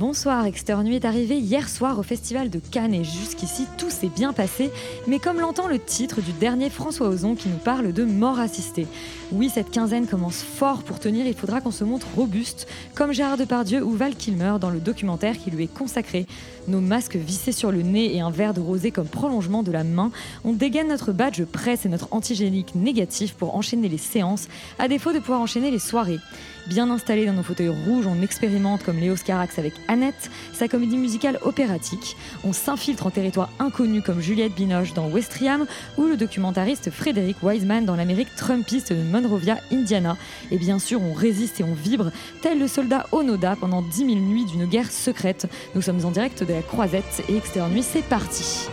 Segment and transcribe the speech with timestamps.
[0.00, 4.08] Bonsoir, Exter Nuit est arrivé hier soir au Festival de Cannes et jusqu'ici tout s'est
[4.08, 4.70] bien passé,
[5.06, 8.86] mais comme l'entend le titre du dernier François Ozon qui nous parle de mort assistée.
[9.30, 13.36] Oui, cette quinzaine commence fort pour tenir, il faudra qu'on se montre robuste, comme Gérard
[13.36, 16.26] Depardieu ou Val Kilmer dans le documentaire qui lui est consacré.
[16.66, 19.84] Nos masques vissés sur le nez et un verre de rosé comme prolongement de la
[19.84, 20.12] main,
[20.44, 25.12] on dégaine notre badge presse et notre antigénique négatif pour enchaîner les séances, à défaut
[25.12, 26.20] de pouvoir enchaîner les soirées.
[26.66, 30.96] Bien installés dans nos fauteuils rouges, on expérimente comme Léo Scarax avec Annette, sa comédie
[30.96, 32.16] musicale opératique.
[32.44, 37.84] On s'infiltre en territoire inconnu comme Juliette Binoche dans Westriam ou le documentariste Frédéric Wiseman
[37.84, 40.16] dans l'Amérique trumpiste de Monrovia, Indiana.
[40.50, 44.08] Et bien sûr, on résiste et on vibre, tel le soldat Onoda pendant 10 000
[44.20, 45.46] nuits d'une guerre secrète.
[45.74, 48.68] Nous sommes en direct de la Croisette et Extérieur Nuit, c'est parti.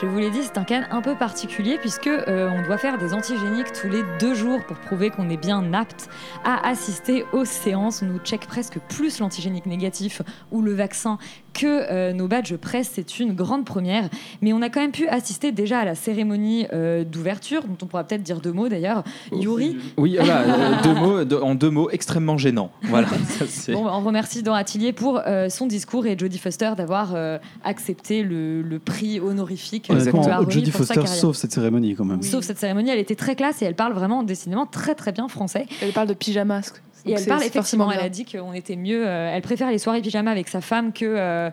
[0.00, 2.98] Je vous l'ai dit, c'est un cas un peu particulier puisque euh, on doit faire
[2.98, 6.08] des antigéniques tous les deux jours pour prouver qu'on est bien apte
[6.44, 8.02] à assister aux séances.
[8.02, 10.22] On nous check presque plus l'antigénique négatif
[10.52, 11.18] ou le vaccin
[11.60, 12.90] que euh, nos badges presse.
[12.94, 14.08] C'est une grande première,
[14.42, 17.86] mais on a quand même pu assister déjà à la cérémonie euh, d'ouverture, dont on
[17.86, 19.02] pourra peut-être dire deux mots d'ailleurs.
[19.32, 22.70] Yuri, Oui, voilà, euh, deux mots, deux- en deux mots, extrêmement gênant.
[22.82, 23.08] Voilà,
[23.48, 27.38] ça, Bon, on remercie Dora Tillier pour euh, son discours et Jodie Foster d'avoir euh,
[27.64, 29.90] accepté le, le prix honorifique
[30.48, 32.22] Jodie Foster sauve cette cérémonie quand même.
[32.22, 35.28] Sauf cette cérémonie, elle était très classe et elle parle vraiment décidément très très bien
[35.28, 35.66] français.
[35.82, 36.72] Elle parle de pyjamas.
[37.08, 40.02] Et elle parle effectivement, elle a dit qu'on était mieux, euh, elle préfère les soirées
[40.02, 41.50] pyjama avec sa femme que, euh,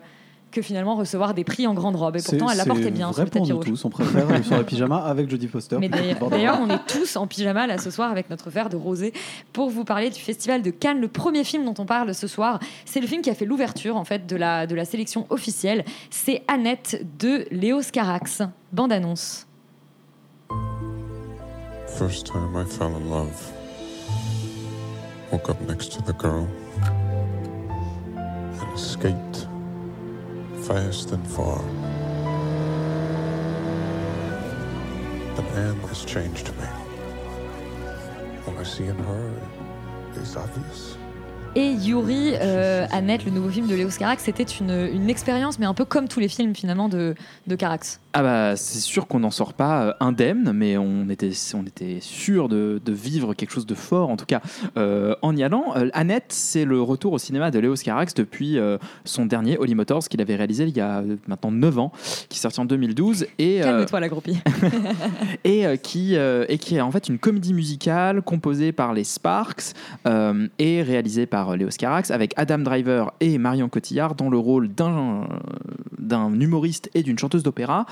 [0.50, 2.16] que finalement recevoir des prix en grande robe.
[2.16, 3.66] Et pourtant, elle la portait bien sur vrai le pour tapis nous rouge.
[3.66, 3.84] tous.
[3.84, 5.76] On préfère les soirées pyjama avec Jodie Foster.
[5.78, 9.12] Mais d'ailleurs, on est tous en pyjama là ce soir avec notre verre de rosé
[9.52, 11.00] pour vous parler du Festival de Cannes.
[11.00, 13.96] Le premier film dont on parle ce soir, c'est le film qui a fait l'ouverture
[13.96, 15.84] en fait de la, de la sélection officielle.
[16.10, 18.42] C'est Annette de Léo Scarax.
[18.72, 19.46] Bande annonce.
[21.98, 23.55] First time I fell in love.
[25.32, 26.48] Woke up next to the girl
[28.14, 29.48] and escaped
[30.66, 31.58] fast and far.
[35.34, 36.66] But Anne has changed me.
[38.44, 39.40] What I see in her
[40.14, 40.96] is obvious.
[41.58, 45.64] Et Yuri, euh, Annette, le nouveau film de Léo Scarax, c'était une, une expérience, mais
[45.64, 47.14] un peu comme tous les films finalement de,
[47.46, 47.98] de Carax.
[48.18, 51.98] Ah bah c'est sûr qu'on n'en sort pas euh, indemne, mais on était, on était
[52.00, 54.40] sûr de, de vivre quelque chose de fort, en tout cas
[54.78, 55.74] euh, en y allant.
[55.76, 59.74] Euh, Annette, c'est le retour au cinéma de Léo Scarax depuis euh, son dernier Holy
[59.74, 61.92] Motors qu'il avait réalisé il y a maintenant 9 ans,
[62.30, 64.38] qui est sorti en 2012 et euh, Calme-toi la groupie.
[65.44, 69.04] et euh, qui euh, et qui est en fait une comédie musicale composée par les
[69.04, 69.74] Sparks
[70.06, 74.38] euh, et réalisée par euh, Léo Scarax avec Adam Driver et Marion Cotillard dans le
[74.38, 75.28] rôle d'un
[76.40, 77.86] humoriste et d'une chanteuse d'opéra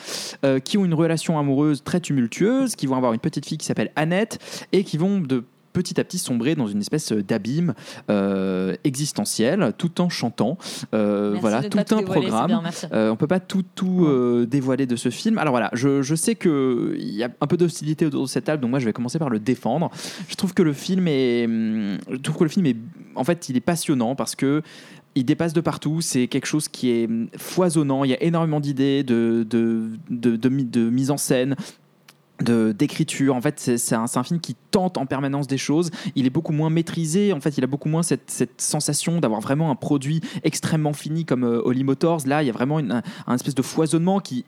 [0.45, 3.67] euh, qui ont une relation amoureuse très tumultueuse, qui vont avoir une petite fille qui
[3.67, 4.39] s'appelle Annette
[4.73, 5.45] et qui vont de
[5.75, 7.75] petit à petit sombrer dans une espèce d'abîme
[8.09, 10.57] euh, existentiel tout en chantant.
[10.95, 12.47] Euh, voilà, tout un dévoiler, programme.
[12.47, 12.63] bien.
[12.93, 15.37] Euh, on peut pas tout, tout euh, dévoiler de ce film.
[15.37, 18.63] Alors voilà, je, je sais qu'il y a un peu d'hostilité autour de cette table,
[18.63, 19.91] donc moi je vais commencer par le défendre.
[20.29, 22.77] Je trouve que le film est, hum, je trouve que le film est,
[23.17, 24.63] en fait, il est passionnant parce que
[25.15, 26.01] il dépasse de partout.
[26.01, 28.05] C'est quelque chose qui est hum, foisonnant.
[28.05, 31.57] Il y a énormément d'idées, de, de, de, de mi- de mise en scène
[32.43, 36.53] d'écriture en fait c'est un, film qui tente en permanence des choses il est beaucoup
[36.53, 40.93] moins maîtrisé en fait il a beaucoup moins cette, sensation d'avoir vraiment un produit extrêmement
[40.93, 43.63] fini comme euh, Holly Motors là il y a vraiment une- un, un espèce de
[43.63, 44.45] foisonnement qui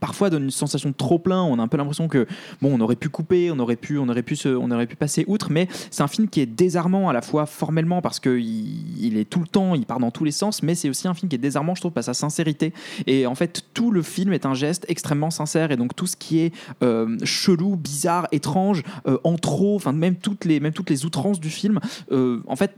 [0.00, 1.42] parfois donne une sensation de trop plein.
[1.42, 2.26] On a un peu l'impression que
[2.60, 5.24] bon, on aurait pu couper, on aurait pu, on aurait pu, on aurait pu passer
[5.26, 5.50] outre.
[5.50, 9.24] Mais c'est un film qui est désarmant à la fois formellement parce que il, est
[9.28, 11.36] tout le temps, il part dans tous les sens, mais c'est aussi un film qui
[11.36, 12.72] est désarmant, je trouve, par sa sincérité.
[13.06, 15.70] Et en fait, tout le film est un geste extrêmement sincère.
[15.72, 20.16] Et donc tout ce qui est euh, chelou, bizarre, étrange, euh, en trop, enfin même
[20.16, 21.80] toutes les, même toutes les outrances du film,
[22.12, 22.74] euh, en fait,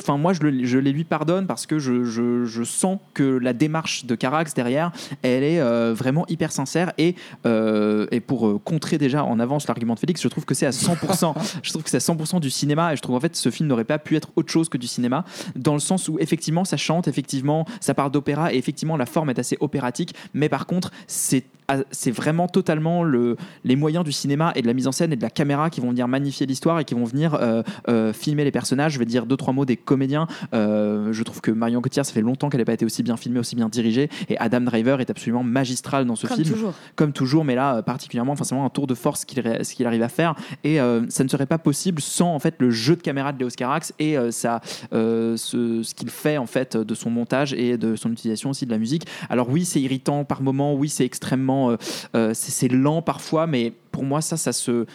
[0.00, 3.22] enfin moi je, le- je les lui pardonne parce que je, je- je sens que
[3.38, 4.92] la démarche de Carax derrière,
[5.22, 5.60] elle est
[5.94, 7.14] vraiment hyper sincère et,
[7.46, 10.66] euh, et pour euh, contrer déjà en avance l'argument de Félix, je trouve que c'est
[10.66, 13.36] à 100%, je trouve que c'est à 100% du cinéma et je trouve en fait
[13.36, 15.24] ce film n'aurait pas pu être autre chose que du cinéma
[15.56, 19.30] dans le sens où effectivement ça chante, effectivement ça part d'opéra et effectivement la forme
[19.30, 21.44] est assez opératique, mais par contre c'est
[21.90, 25.16] c'est vraiment totalement le, les moyens du cinéma et de la mise en scène et
[25.16, 28.44] de la caméra qui vont venir magnifier l'histoire et qui vont venir euh, euh, filmer
[28.44, 28.92] les personnages.
[28.92, 30.26] Je vais dire deux, trois mots des comédiens.
[30.52, 33.16] Euh, je trouve que Marion Cotillard, ça fait longtemps qu'elle n'a pas été aussi bien
[33.16, 34.10] filmée, aussi bien dirigée.
[34.28, 36.52] Et Adam Driver est absolument magistral dans ce Comme film.
[36.52, 36.74] toujours.
[36.96, 40.08] Comme toujours, mais là, particulièrement, enfin, c'est vraiment un tour de force qu'il arrive à
[40.08, 40.34] faire.
[40.64, 40.78] Et
[41.08, 43.92] ça ne serait pas possible sans en fait, le jeu de caméra de Léos Carax
[43.98, 44.30] et euh,
[45.36, 48.70] ce, ce qu'il fait en fait, de son montage et de son utilisation aussi de
[48.70, 49.06] la musique.
[49.30, 51.53] Alors oui, c'est irritant par moments, oui, c'est extrêmement...
[51.54, 51.76] euh,
[52.14, 54.86] euh, c'est c'est lent parfois, mais pour moi, ça, ça se...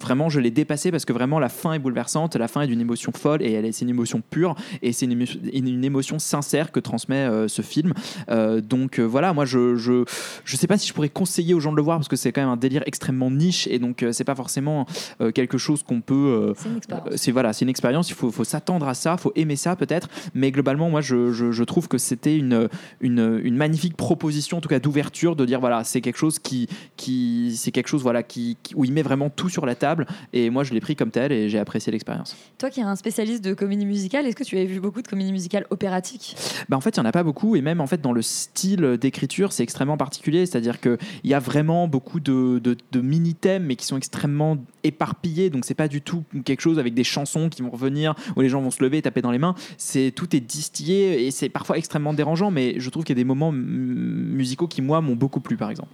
[0.00, 2.36] Vraiment, je l'ai dépassé parce que vraiment, la fin est bouleversante.
[2.36, 5.06] La fin est d'une émotion folle et elle est, c'est une émotion pure et c'est
[5.06, 7.92] une, émotion- une- émotion sincère que transmet euh, ce film.
[8.30, 10.04] Euh, donc euh, voilà, moi, je, je
[10.44, 12.32] je sais pas si je pourrais conseiller aux gens de le voir parce que c'est
[12.32, 14.86] quand même un délire extrêmement niche et donc c'est pas forcément
[15.34, 16.52] quelque chose qu'on peut.
[16.56, 17.08] C'est une expérience.
[17.16, 18.10] c'est voilà, c'est une expérience.
[18.10, 20.08] Il faut, faut s'attendre à ça, faut aimer ça peut-être.
[20.34, 22.68] Mais globalement, moi, je, je- je trouve que c'était une,
[23.00, 26.68] une, une magnifique proposition, en tout cas d'ouverture, de dire voilà, c'est quelque chose qui,
[26.96, 30.06] qui c'est quelque chose voilà qui, qui- où il met vraiment tout sur la table.
[30.32, 32.36] Et moi, je l'ai pris comme tel et j'ai apprécié l'expérience.
[32.58, 35.08] Toi qui es un spécialiste de comédie musicale, est-ce que tu avais vu beaucoup de
[35.08, 36.36] comédies musicales opératiques
[36.68, 38.22] Bah en fait, il n'y en a pas beaucoup, et même en fait dans le
[38.22, 40.46] style d'écriture, c'est extrêmement particulier.
[40.46, 45.50] C'est-à-dire qu'il y a vraiment beaucoup de, de- de mini-thèmes, mais qui sont extrêmement éparpillés.
[45.50, 48.48] Donc c'est pas du tout quelque chose avec des chansons qui vont revenir, où les
[48.48, 49.54] gens vont se lever et taper dans les mains.
[49.78, 53.22] C'est tout est distillé et c'est parfois extrêmement dérangeant, mais je trouve qu'il y a
[53.22, 55.88] des moments musicaux qui moi m'ont beaucoup plu, par exemple.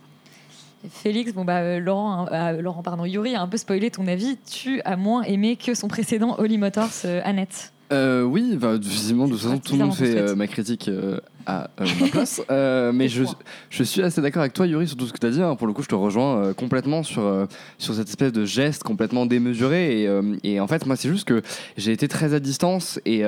[0.88, 4.38] Félix, bon bah euh, Laurent, euh, Laurent pardon, Yuri a un peu spoilé ton avis.
[4.50, 7.72] Tu as moins aimé que son précédent Holly Motors, euh, Annette.
[7.92, 11.18] Euh, oui, bah, visiblement, de toute façon, tout le monde fait euh, ma critique euh,
[11.44, 12.40] à euh, ma place.
[12.48, 13.24] Euh, mais je,
[13.68, 15.42] je suis assez d'accord avec toi, Yuri, sur tout ce que tu as dit.
[15.42, 15.56] hein.
[15.56, 17.46] Pour le coup, je te rejoins euh, complètement sur, euh,
[17.78, 20.02] sur cette espèce de geste complètement démesuré.
[20.02, 21.42] Et, euh, et en fait, moi, c'est juste que
[21.76, 23.22] j'ai été très à distance et.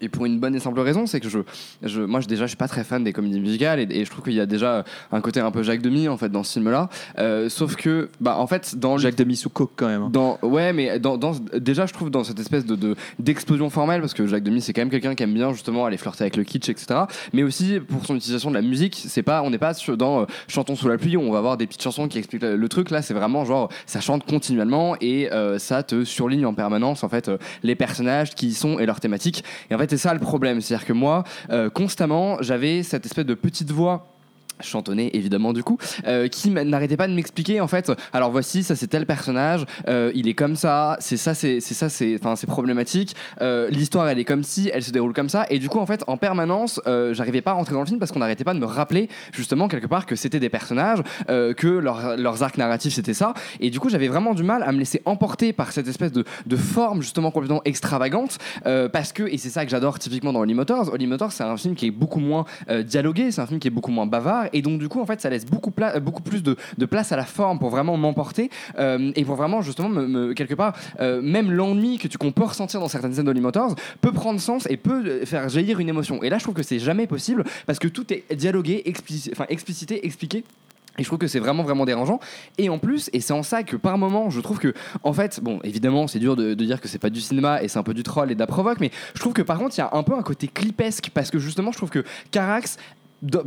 [0.00, 1.38] Et pour une bonne et simple raison, c'est que je,
[1.82, 4.10] je, moi je- déjà je suis pas très fan des comédies musicales et, et je
[4.10, 6.52] trouve qu'il y a déjà un côté un peu Jacques Demy en fait dans ce
[6.54, 6.88] film-là.
[7.18, 10.02] Euh, sauf que, bah en fait dans Jacques Demy sous coke quand même.
[10.02, 10.10] hein.
[10.12, 14.00] dans, ouais, mais dans, dans- déjà, je trouve dans cette espèce de de- d'explosion formelle,
[14.00, 16.36] parce que Jacques Demy, c'est quand même quelqu'un qui aime bien justement aller flirter avec
[16.36, 17.00] le kitsch, etc.
[17.32, 20.22] Mais aussi pour son utilisation de la musique, c'est pas, on n'est pas sur- dans
[20.22, 22.56] euh, chantons sous la pluie où on va avoir des petites chansons qui expliquent le,
[22.56, 22.90] le truc.
[22.90, 27.08] Là, c'est vraiment genre ça chante continuellement et euh, ça te surligne en permanence en
[27.08, 27.30] fait
[27.62, 29.44] les personnages qui y sont et leurs thématiques.
[29.70, 33.26] Et en fait, c'est ça le problème, c'est-à-dire que moi, euh, constamment, j'avais cette espèce
[33.26, 34.06] de petite voix
[34.62, 38.76] chantonnée évidemment du coup euh, qui n'arrêtait pas de m'expliquer en fait alors voici ça
[38.76, 42.46] c'est tel personnage euh, il est comme ça c'est ça c'est ça c'est enfin c'est
[42.46, 45.78] problématique euh, l'histoire elle est comme si elle se déroule comme ça et du coup
[45.78, 46.80] en fait en permanence
[47.12, 49.68] j'arrivais pas à rentrer dans le film parce qu'on n'arrêtait pas de me rappeler justement
[49.68, 53.80] quelque part que c'était des personnages que leur- leurs arcs narratifs c'était ça et du
[53.80, 56.24] coup j'avais vraiment du mal à me laisser emporter par cette espèce de,
[56.56, 58.38] forme justement complètement extravagante
[58.92, 61.56] parce que et c'est ça que j'adore typiquement dans Holly Motors Holly Motors c'est un
[61.56, 62.44] film qui est beaucoup moins
[62.84, 65.20] dialogué c'est un film qui est beaucoup moins bavard et donc du coup en fait
[65.20, 69.24] ça laisse beaucoup, euh, plus de, place à la forme pour vraiment m'emporter euh, et
[69.24, 72.88] pour vraiment justement me, quelque part euh, même l'ennui que tu qu'on peut ressentir dans
[72.88, 76.38] certaines scènes d'Holly Motors peut prendre sens et peut faire jaillir une émotion et là
[76.38, 80.44] je trouve que c'est jamais possible parce que tout est dialogué explicité expliqué
[80.98, 82.20] et je trouve que c'est vraiment vraiment dérangeant.
[82.58, 85.40] Et en plus, et c'est en ça que par moment, je trouve que, en fait,
[85.40, 87.82] bon, évidemment, c'est dur de, de dire que c'est pas du cinéma et c'est un
[87.82, 89.82] peu du troll et de la provoque, mais je trouve que par contre, il y
[89.82, 92.76] a un peu un côté clipesque parce que justement, je trouve que Carax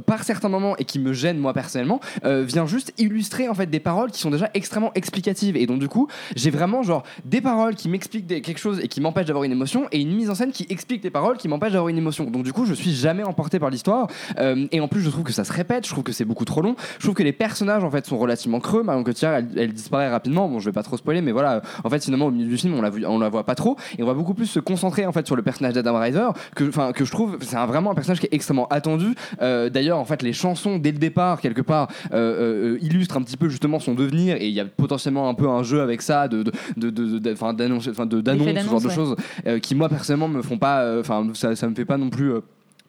[0.05, 3.65] par certains moments et qui me gêne moi personnellement euh, vient juste illustrer en fait
[3.67, 5.55] des paroles qui sont déjà extrêmement explicatives.
[5.57, 9.01] Et donc du coup j'ai vraiment genre des paroles qui m'expliquent quelque chose et qui
[9.01, 11.71] m'empêchent d'avoir une émotion et une mise en scène qui explique des paroles qui m'empêchent
[11.73, 12.25] d'avoir une émotion.
[12.25, 14.07] Donc du coup je suis jamais emporté par l'histoire.
[14.39, 16.45] Euh, et en plus je trouve que ça se répète je trouve que c'est beaucoup
[16.45, 16.75] trop long.
[16.99, 18.83] Je trouve que les personnages en fait sont relativement creux.
[18.83, 20.47] Marion Cotillard elle, elle disparaît rapidement.
[20.47, 22.75] Bon je vais pas trop spoiler mais voilà en fait finalement au milieu du film
[22.75, 23.75] on la, on la voit pas trop.
[23.97, 26.65] Et on va beaucoup plus se concentrer en fait sur le personnage d'Adam Driver que
[26.91, 30.05] que je trouve c'est un- vraiment un personnage qui est extrêmement attendu Euh, d'ailleurs en
[30.05, 33.79] fait les chansons dès le départ quelque part euh, euh, illustrent un petit peu justement
[33.79, 34.35] son devenir.
[34.37, 37.19] Et il y a potentiellement un peu un jeu avec ça de de de de-
[37.19, 39.15] de- d'annonce de d'annonce ce genre de choses
[39.47, 42.09] euh, qui moi personnellement me font pas euh, enfin ça ça me fait pas non
[42.09, 42.39] plus euh,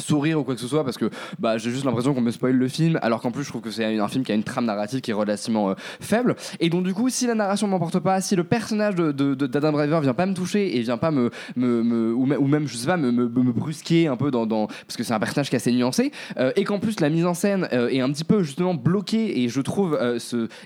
[0.03, 1.09] sourire ou quoi que ce soit parce que
[1.39, 3.71] bah, j'ai juste l'impression qu'on me spoil le film alors qu'en plus je trouve que
[3.71, 6.35] c'est un film qui a une trame narrative qui est relativement euh, faible.
[6.61, 10.01] Et donc du coup si la narration m'emporte pas si le personnage de, d'Adam Driver
[10.01, 12.97] vient pas me toucher et vient pas me, ou, me- ou même je sais pas
[12.97, 16.53] me, brusquer un peu dans, parce que c'est un personnage qui est assez nuancé euh,
[16.57, 19.49] et qu'en plus la mise en scène euh, est un petit peu justement bloquée et
[19.49, 19.99] je trouve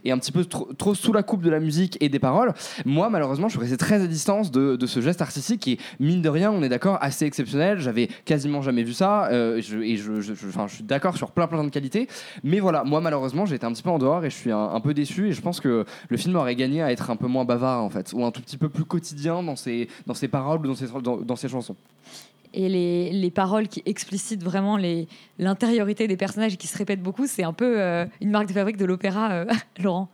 [0.05, 2.55] est un petit peu trop, sous la coupe de la musique et des paroles
[2.87, 6.29] moi malheureusement je suis resté très à distance de, ce geste artistique qui mine de
[6.29, 7.79] rien on est d'accord assez exceptionnel.
[7.79, 11.17] J'avais quasiment jamais vu ça euh, je, et je, je- je- enfin, je suis d'accord
[11.17, 12.07] sur plein plein de qualités
[12.45, 14.59] mais voilà moi malheureusement j'ai été un petit peu en dehors et je suis un,
[14.73, 17.27] un peu déçu et je pense que le film aurait gagné à être un peu
[17.27, 20.29] moins bavard en fait ou un tout petit peu plus quotidien dans ses, dans ses
[20.29, 21.77] paroles ou dans ses, dans, dans ses chansons
[22.55, 24.79] Et les, les paroles qui explicitent vraiment
[25.39, 28.53] l'intériorité des personnages et qui se répètent beaucoup, c'est un peu euh, une marque de
[28.53, 29.45] fabrique de l'opéra, euh,
[29.83, 30.09] Laurent.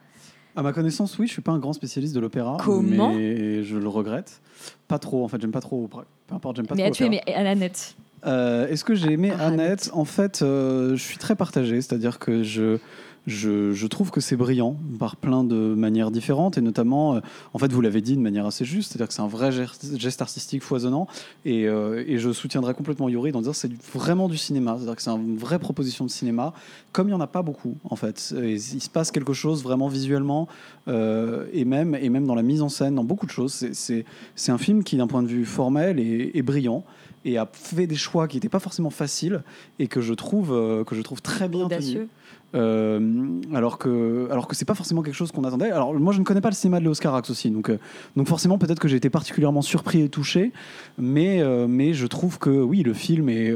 [0.57, 2.57] À ma connaissance, oui, je suis pas un grand spécialiste de l'opéra.
[2.61, 3.13] Comment?
[3.15, 4.41] Mais je le regrette.
[4.87, 5.89] Pas trop, en fait, j'aime pas trop.
[5.89, 6.91] Peu importe, j'aime pas Mais trop.
[6.93, 7.23] as-tu l'opéra.
[7.41, 7.97] aimé Annette?
[8.27, 9.91] Euh, Est-ce que j'ai aimé Annette?
[9.93, 12.79] En fait, euh, je suis très partagé, c'est-à-dire que je,
[13.27, 17.21] je, trouve que c'est brillant par plein de manières différentes, et notamment, euh,
[17.53, 20.23] en fait, vous l'avez dit de manière assez juste, c'est-à-dire que c'est un vrai geste,
[20.23, 21.07] artistique foisonnant,
[21.45, 24.97] et, euh, et je soutiendrai complètement Yuri dans dire que c'est vraiment du cinéma, c'est-à-dire
[24.97, 26.53] que c'est une vraie proposition de cinéma,
[26.93, 28.35] comme il n'y en a pas beaucoup, en fait.
[28.37, 30.49] Il se passe quelque chose vraiment visuellement,
[30.89, 33.53] euh, et, même, dans la mise en scène, dans beaucoup de choses.
[33.73, 34.05] C'est-
[34.49, 36.85] un film qui, d'un point de vue formel, est, brillant
[37.25, 39.43] et a fait des choix qui n'étaient pas forcément faciles
[39.79, 41.65] et que je trouve, euh, que je très bien.
[41.65, 42.09] Audacieux.
[42.55, 45.71] Euh, alors que alors que c'est pas forcément quelque chose qu'on attendait.
[45.71, 47.79] Alors moi je ne connais pas le cinéma de Léo Scarax aussi, donc euh,
[48.17, 50.53] donc forcément peut-être que j'ai été particulièrement surpris et touché,
[50.97, 53.53] mais euh, mais je trouve que oui le film est,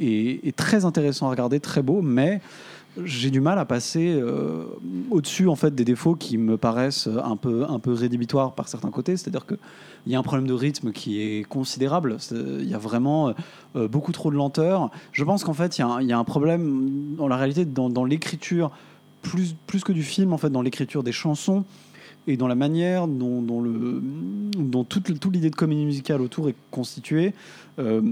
[0.00, 2.40] est très intéressant à regarder, très beau, mais
[3.04, 4.64] j'ai du mal à passer euh,
[5.10, 8.90] au-dessus en fait des défauts qui me paraissent un peu un peu rédhibitoires par certains
[8.90, 9.16] côtés.
[9.16, 9.54] C'est-à-dire que
[10.06, 12.16] il y a un problème de rythme qui est considérable.
[12.30, 13.34] Il y a vraiment
[13.76, 14.90] euh, beaucoup trop de lenteur.
[15.12, 18.70] Je pense qu'en fait il y, a un- problème dans la réalité dans, l'écriture
[19.22, 21.64] plus plus que du film en fait dans l'écriture des chansons
[22.26, 24.02] et dans la manière dont, le
[24.56, 27.34] dont toute, l'idée de comédie musicale autour est constituée.
[27.78, 28.02] Euh,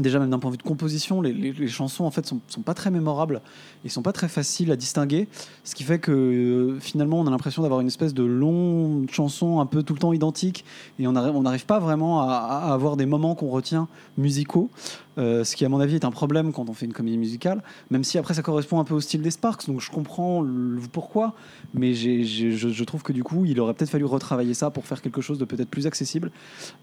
[0.00, 2.74] déjà même d'un point de vue de composition, les, chansons en fait sont, sont pas
[2.74, 3.40] très mémorables
[3.84, 5.28] et sont pas très faciles à distinguer,
[5.64, 9.60] ce qui fait que euh, finalement on a l'impression d'avoir une espèce de longue chanson
[9.60, 10.64] un peu tout le temps identique
[10.98, 13.88] et on n'arrive pas vraiment à, avoir des moments qu'on retient
[14.18, 14.70] musicaux,
[15.18, 17.62] euh, ce qui à mon avis est un problème quand on fait une comédie musicale,
[17.90, 20.44] même si après ça correspond un peu au style des Sparks, donc je comprends
[20.92, 21.34] pourquoi,
[21.74, 25.20] mais je, trouve que du coup il aurait peut-être fallu retravailler ça pour faire quelque
[25.20, 26.30] chose de peut-être plus accessible.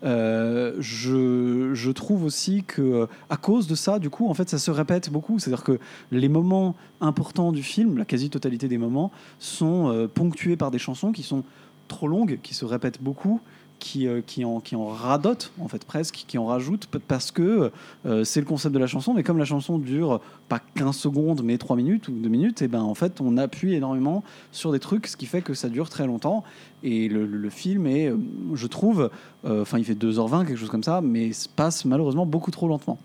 [0.03, 4.57] Euh, je trouve aussi que euh, à cause de ça, du coup, en fait, ça
[4.57, 5.39] se répète beaucoup.
[5.39, 5.79] C'est-à-dire que
[6.12, 11.12] les moments importants du film, la quasi-totalité des moments, sont euh, ponctués par des chansons
[11.12, 11.43] qui sont
[11.88, 13.41] trop longues, qui se répètent beaucoup.
[13.85, 17.31] Qui, euh, qui, en, qui en radotent, en fait, presque, qui en rajoutent, p- parce
[17.31, 17.69] que
[18.05, 19.13] euh, c'est le concept de la chanson.
[19.13, 22.69] Mais comme la chanson dure pas 15 secondes, mais 3 minutes ou 2 minutes, et
[22.69, 24.23] ben en fait, on appuie énormément
[24.53, 26.45] sur des trucs, ce qui fait que ça dure très longtemps.
[26.81, 28.15] Et le, film est, euh,
[28.53, 29.09] je trouve,
[29.45, 32.97] enfin, il fait 2h20, quelque chose comme ça, mais se passe malheureusement beaucoup trop lentement.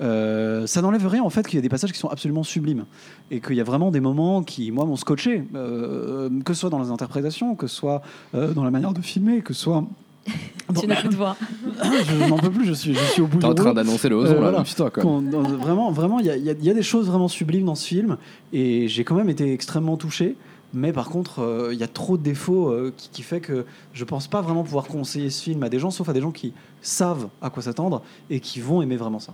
[0.00, 2.84] Ça n'enlève rien en fait qu'il y a des passages qui sont absolument sublimes
[3.30, 6.82] et qu'il y a vraiment des moments qui, moi, m'ont scotché, que ce soit dans
[6.82, 8.00] les interprétations, que ce soit
[8.32, 9.84] dans la manière de filmer, que ce soit.
[10.80, 11.36] Tu n'as plus de voix.
[11.82, 14.16] je n'en peux plus, je suis, je suis au bout T'es en train d'annoncer le
[14.16, 15.02] Ozon, là, putain, quoi.
[15.02, 17.06] Quand- dans- vraiment, vraiment, il y a, il y a- il y a des choses
[17.06, 18.16] vraiment sublimes dans ce film
[18.52, 20.36] et j'ai quand même été extrêmement touché.
[20.72, 23.64] Mais par contre, euh, il y a trop de défauts euh, qui, qui fait que
[23.92, 26.32] je pense pas vraiment pouvoir conseiller ce film à des gens, sauf à des gens
[26.32, 26.52] qui
[26.82, 29.32] savent à quoi s'attendre et qui vont aimer vraiment ça.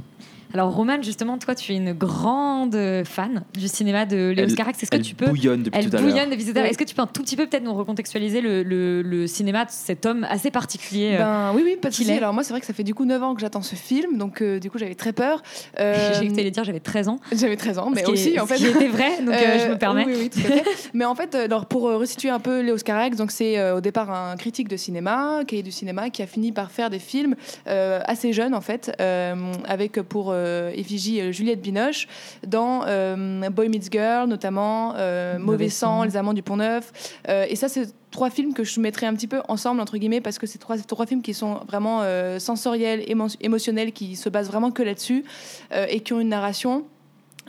[0.54, 4.82] Alors, Romane, justement, toi, tu es une grande fan du cinéma de Léo Elle- Scarax.
[4.82, 5.26] Est-ce que elle tu peux.
[5.26, 6.10] bouillonne depuis Elle tout à l'heure.
[6.10, 6.64] bouillonne depuis tout à l'heure.
[6.70, 9.64] Est-ce que tu peux un tout petit peu, peut-être, nous recontextualiser le, le- le cinéma
[9.64, 12.14] de cet homme assez particulier euh, Ben oui, oui, pas de qu'il souci.
[12.16, 13.74] est Alors moi, c'est vrai que ça fait du coup 9 ans que j'attends ce
[13.76, 15.42] film, donc euh, du coup j'avais très peur.
[15.78, 17.20] Euh, J'ai cru que t'allais dire j'avais 13 ans.
[17.32, 18.56] J'avais 13 ans, mais Ce qui aussi est- en fait.
[18.56, 20.04] qui était vrai, donc, euh, je me permets.
[20.06, 20.64] Oui, oui, tout à fait.
[20.94, 24.10] mais en fait, alors, pour resituer un peu Léo Scarax, donc c'est euh, au départ
[24.10, 27.34] un critique de cinéma, cahier du cinéma, qui a fini par faire des films
[27.68, 29.34] euh, assez jeunes en fait, euh,
[29.68, 30.39] avec pour euh,
[30.74, 32.06] effigie euh, Juliette Binoche
[32.46, 36.04] dans euh, Boy Meets Girl notamment, euh, Mauvais, sang.
[36.04, 36.92] Les Amants du Pont Neuf,
[37.28, 40.20] Euh, et ça c'est trois films que je mettrais un petit peu ensemble entre guillemets
[40.20, 44.28] parce que c'est trois, trois films qui sont vraiment euh, sensoriels, émo- émotionnels, qui se
[44.28, 45.24] basent vraiment que là-dessus
[45.72, 46.84] euh, et qui ont une narration.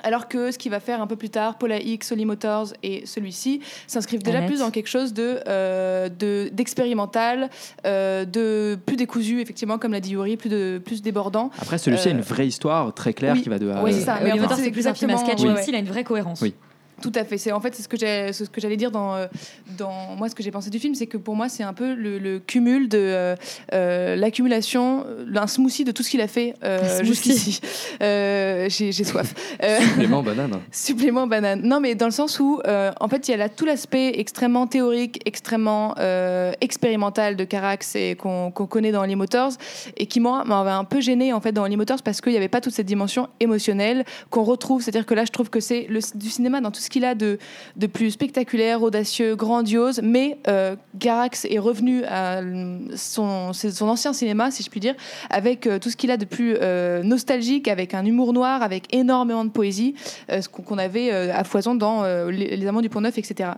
[0.03, 3.05] Alors que ce qu'il va faire un peu plus tard, Paula X, Holly Motors et
[3.05, 7.49] celui-ci s'inscrivent déjà plus dans quelque chose de euh, de- d'expérimental,
[7.85, 11.51] euh, de plus décousu effectivement comme l'a dit Yuri, plus de plus débordant.
[11.61, 13.41] Après, celui-ci a Euh, une vraie histoire très claire oui.
[13.41, 14.15] qui va de Oui, c'est ça.
[14.15, 15.75] Euh, Mais Oliver en fait, Stone, c'est plus un film à sketch, exactement- même s'il
[15.75, 16.41] a une vraie cohérence.
[16.41, 16.53] Oui.
[17.01, 17.37] Tout à fait.
[17.37, 19.27] C'est en fait c'est ce que j'ai, ce que j'allais dire dans, euh,
[19.77, 21.93] dans moi ce que j'ai pensé du film, c'est que pour moi c'est un peu
[21.93, 23.35] le, le cumul de euh,
[23.73, 27.05] euh, l'accumulation, d'un smoothie de tout ce qu'il a fait euh, Un smoothie.
[27.07, 27.61] jusqu'ici.
[28.01, 29.33] Euh, j'ai, j'ai soif.
[29.89, 30.59] Supplément banane.
[30.71, 31.61] Supplément banane.
[31.63, 34.13] Non, mais dans le sens où, euh, en fait, il y a là tout l'aspect
[34.19, 39.51] extrêmement théorique, extrêmement euh, expérimental de Carax et qu'on qu'on connaît dans Lee Motors
[39.97, 42.37] et qui moi m'avait un peu gêné en fait dans Lee Motors parce qu'il n'y
[42.37, 44.81] avait pas toute cette dimension émotionnelle qu'on retrouve.
[44.81, 47.15] C'est-à-dire que là, je trouve que c'est le- du cinéma dans tout ce qu'il a
[47.15, 47.39] de,
[47.75, 50.01] de plus spectaculaire, audacieux, grandiose.
[50.03, 54.95] Mais euh, Carax est revenu à euh, son, son ancien cinéma, si je puis dire,
[55.29, 58.93] avec euh, tout ce qu'il a de plus euh, nostalgique, avec un humour noir, avec
[58.93, 59.95] énormément de poésie,
[60.29, 63.51] euh, ce qu'on avait euh, à foison dans euh, les, Amants du Pont Neuf, etc.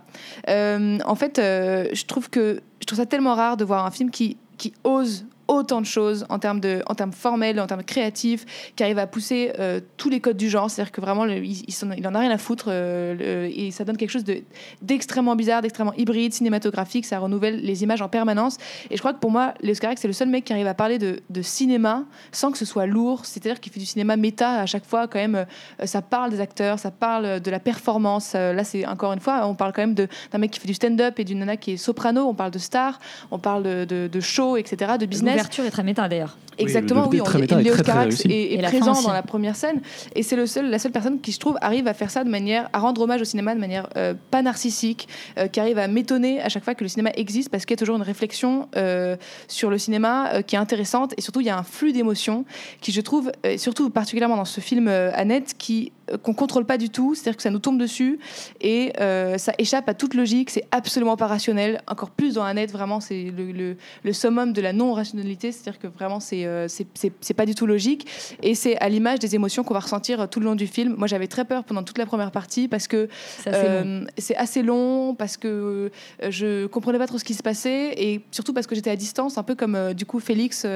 [0.48, 3.90] Euh, en fait, euh, je trouve que je trouve ça tellement rare de voir un
[3.90, 7.82] film qui, qui ose autant de choses en termes de en termes formels en termes
[7.82, 10.70] créatifs qui arrive à pousser euh, tous les codes du genre.
[10.70, 13.70] C'est à dire que vraiment le- il, il en a rien à foutre euh, et
[13.70, 14.42] ça donne quelque chose de
[14.82, 17.04] d'extrêmement bizarre d'extrêmement hybride cinématographique.
[17.04, 18.56] Ça renouvelle les images en permanence.
[18.90, 20.74] Et je crois que pour moi Léo Scarax c'est le seul mec qui arrive à
[20.74, 23.26] parler de, cinéma sans que ce soit lourd.
[23.26, 25.44] C'est à dire qu'il fait du cinéma méta à chaque fois quand même
[25.80, 28.34] euh, ça parle des acteurs ça parle de la performance.
[28.34, 31.18] Là c'est encore une fois on parle quand même d'un mec qui fait du stand-up
[31.18, 32.26] et d'une nana qui est soprano.
[32.26, 32.98] On parle de star
[33.30, 36.36] on parle de, de show etc de business L'ouverture est très méta d'ailleurs.
[36.58, 37.20] Exactement, oui.
[37.20, 39.80] on Léo Carax est, est présent dans la première scène,
[40.14, 42.30] et c'est le seul, la seule personne qui, je trouve, arrive à faire ça de
[42.30, 45.88] manière, à rendre hommage au cinéma de manière euh, pas narcissique, euh, qui arrive à
[45.88, 48.68] m'étonner à chaque fois que le cinéma existe, parce qu'il y a toujours une réflexion
[48.76, 49.16] euh,
[49.48, 52.44] sur le cinéma euh, qui est intéressante, et surtout il y a un flux d'émotions
[52.80, 55.92] qui, je trouve, euh, surtout particulièrement dans ce film euh, Annette, qui
[56.22, 58.18] qu'on contrôle pas du tout, c'est-à-dire que ça nous tombe dessus
[58.60, 61.80] et euh, ça échappe à toute logique, c'est absolument pas rationnel.
[61.86, 65.86] Encore plus dans Annette, vraiment, c'est le, le, le summum de la non-rationalité, c'est-à-dire que
[65.86, 66.86] vraiment, c'est euh, c'est-
[67.20, 68.06] c'est pas du tout logique.
[68.42, 70.94] Et c'est à l'image des émotions qu'on va ressentir tout le long du film.
[70.98, 73.08] Moi, j'avais très peur pendant toute la première partie parce que
[73.38, 73.70] C'est assez long.
[73.70, 75.90] euh, c'est assez long, parce que
[76.28, 79.38] je comprenais pas trop ce qui se passait et surtout parce que j'étais à distance,
[79.38, 80.66] un peu comme du coup Félix,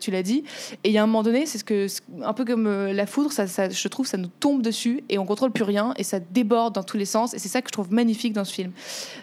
[0.00, 0.44] tu l'as dit.
[0.84, 1.86] Et il y a un moment donné, c'est ce que,
[2.22, 4.67] un peu comme la foudre, ça, ça- je trouve, ça nous tombe dessus
[5.08, 7.34] et on contrôle plus rien et ça déborde dans tous les sens.
[7.34, 8.72] Et c'est ça que je trouve magnifique dans ce film.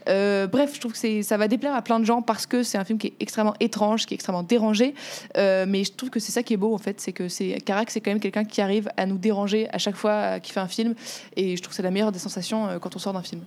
[0.09, 2.77] Euh, bref, je trouve que ça va déplaire à plein de gens parce que c'est
[2.77, 4.93] un film qui est extrêmement étrange, qui est extrêmement dérangé.
[5.37, 7.59] Euh, mais je trouve que c'est ça qui est beau en fait, c'est que c'est
[7.65, 10.53] Carax, c'est quand même quelqu'un qui arrive à nous déranger à chaque fois euh, qu'il
[10.53, 10.93] fait un film.
[11.35, 13.41] Et je trouve que c'est la meilleure des sensations euh, quand on sort d'un film.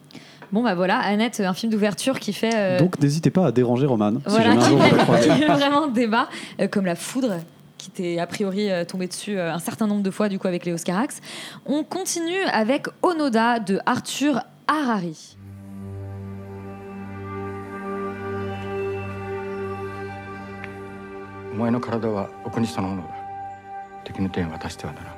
[0.51, 2.55] Bon bah voilà, Annette, un film d'ouverture qui fait.
[2.55, 4.13] euh, Donc n'hésitez pas à déranger Roman.
[4.13, 6.29] si Voilà, un qui fait, fait vraiment débat,
[6.61, 7.37] euh, comme la foudre
[7.78, 10.48] qui t'est a priori euh, tombé dessus euh, un certain nombre de fois du coup
[10.48, 11.20] avec Léo Scarax.
[11.66, 15.38] On continue avec Onoda de Arthur Harari.
[21.54, 23.10] お前の体はお国そのものだ
[24.04, 25.16] 敵の手に渡してはならん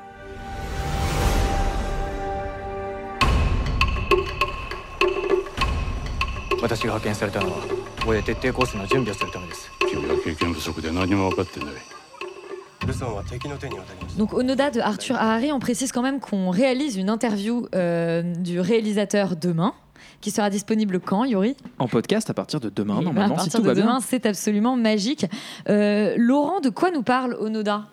[6.61, 7.57] 私が派遣されたのは
[8.05, 11.69] こへ徹底抗戦の準備をするためです君は経験不足で何も分かってない
[14.18, 18.60] donc Onoda de Arthur Harari, on précise quand même qu'on réalise une interview euh, du
[18.60, 19.74] réalisateur demain,
[20.20, 23.50] qui sera disponible quand, Yuri En podcast à partir de demain, Et normalement, À si
[23.50, 25.26] partir tout de va demain, c'est absolument magique.
[25.68, 27.86] Euh, Laurent, de quoi nous parle Onoda?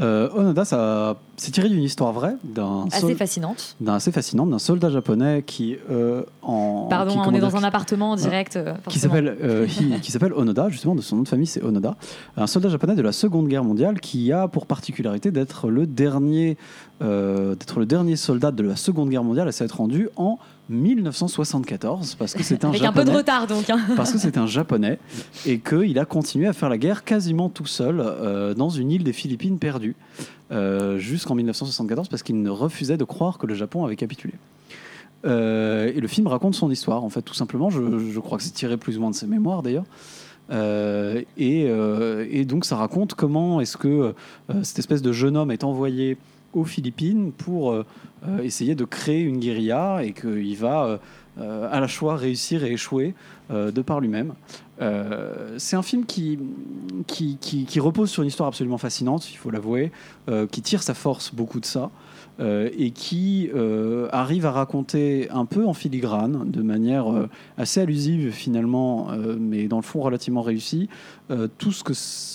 [0.00, 3.76] Euh, Onoda, ça, c'est tiré d'une histoire vraie, d'un Assez sol- fascinante.
[3.80, 7.56] d'un assez fascinante, d'un soldat japonais qui euh, en Pardon, qui, on est dans dire,
[7.58, 8.54] un appartement en direct.
[8.56, 9.66] euh, qui s'appelle euh,
[10.02, 11.96] qui s'appelle Onoda, justement, de son nom de famille c'est Onoda,
[12.36, 16.56] un soldat japonais de la Seconde Guerre mondiale qui a pour particularité d'être le dernier
[17.00, 22.34] d'être le dernier soldat de la Seconde Guerre mondiale à s'être rendu en 1974 parce
[22.34, 23.70] que c'est un Avec un peu de japonais retard donc.
[23.70, 23.78] hein.
[23.96, 24.98] parce que c'est un japonais
[25.46, 29.04] et qu'il a continué à faire la guerre quasiment tout seul euh, dans une île
[29.04, 29.96] des Philippines perdue
[30.50, 34.34] euh, jusqu'en 1974 parce qu'il ne refusait de croire que le Japon avait capitulé.
[35.24, 37.70] Euh, et le film raconte son histoire, en fait, tout simplement.
[37.70, 39.84] Je, je crois que c'est tiré plus ou moins de ses mémoires, d'ailleurs.
[40.50, 44.14] Euh, et, euh, et donc, ça raconte comment est-ce que
[44.50, 46.16] euh, cette espèce de jeune homme est envoyé
[46.54, 47.84] aux Philippines pour euh,
[48.26, 50.98] euh, essayer de créer une guérilla et qu'il va
[51.38, 53.14] euh, à la fois réussir et échouer
[53.50, 54.34] de par lui-même.
[55.56, 56.38] C'est un film qui,
[57.06, 59.90] qui, repose sur une histoire absolument fascinante, il faut l'avouer,
[60.50, 61.90] qui tire sa force beaucoup de ça,
[62.40, 63.50] et qui
[64.12, 67.06] arrive à raconter un peu en filigrane, de manière
[67.56, 69.08] assez allusive finalement,
[69.38, 70.90] mais dans le fond relativement réussie,
[71.56, 71.94] tout, ce que,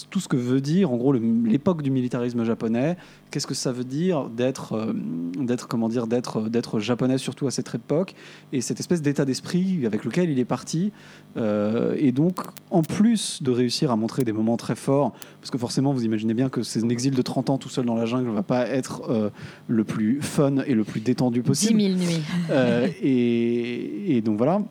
[0.10, 2.98] tout ce que veut dire en gros l'époque du militarisme japonais,
[3.34, 4.94] qu'est-ce que ça veut dire d'être, euh,
[5.40, 8.14] d'être comment dire, d'être, d'être japonais surtout à cette époque,
[8.52, 10.92] et cette espèce d'état d'esprit avec lequel il est parti.
[11.36, 12.38] Euh, et donc,
[12.70, 16.36] en plus de réussir à montrer des moments très forts, parce que forcément, vous imaginez
[16.36, 18.68] bien que c'est un exil de 30 ans tout seul dans la jungle va pas
[18.68, 19.32] être euh,
[19.68, 21.82] le plus fun et le plus détendu 10 possible.
[21.82, 22.22] 000 nuits.
[22.52, 24.62] Euh, et, et donc voilà.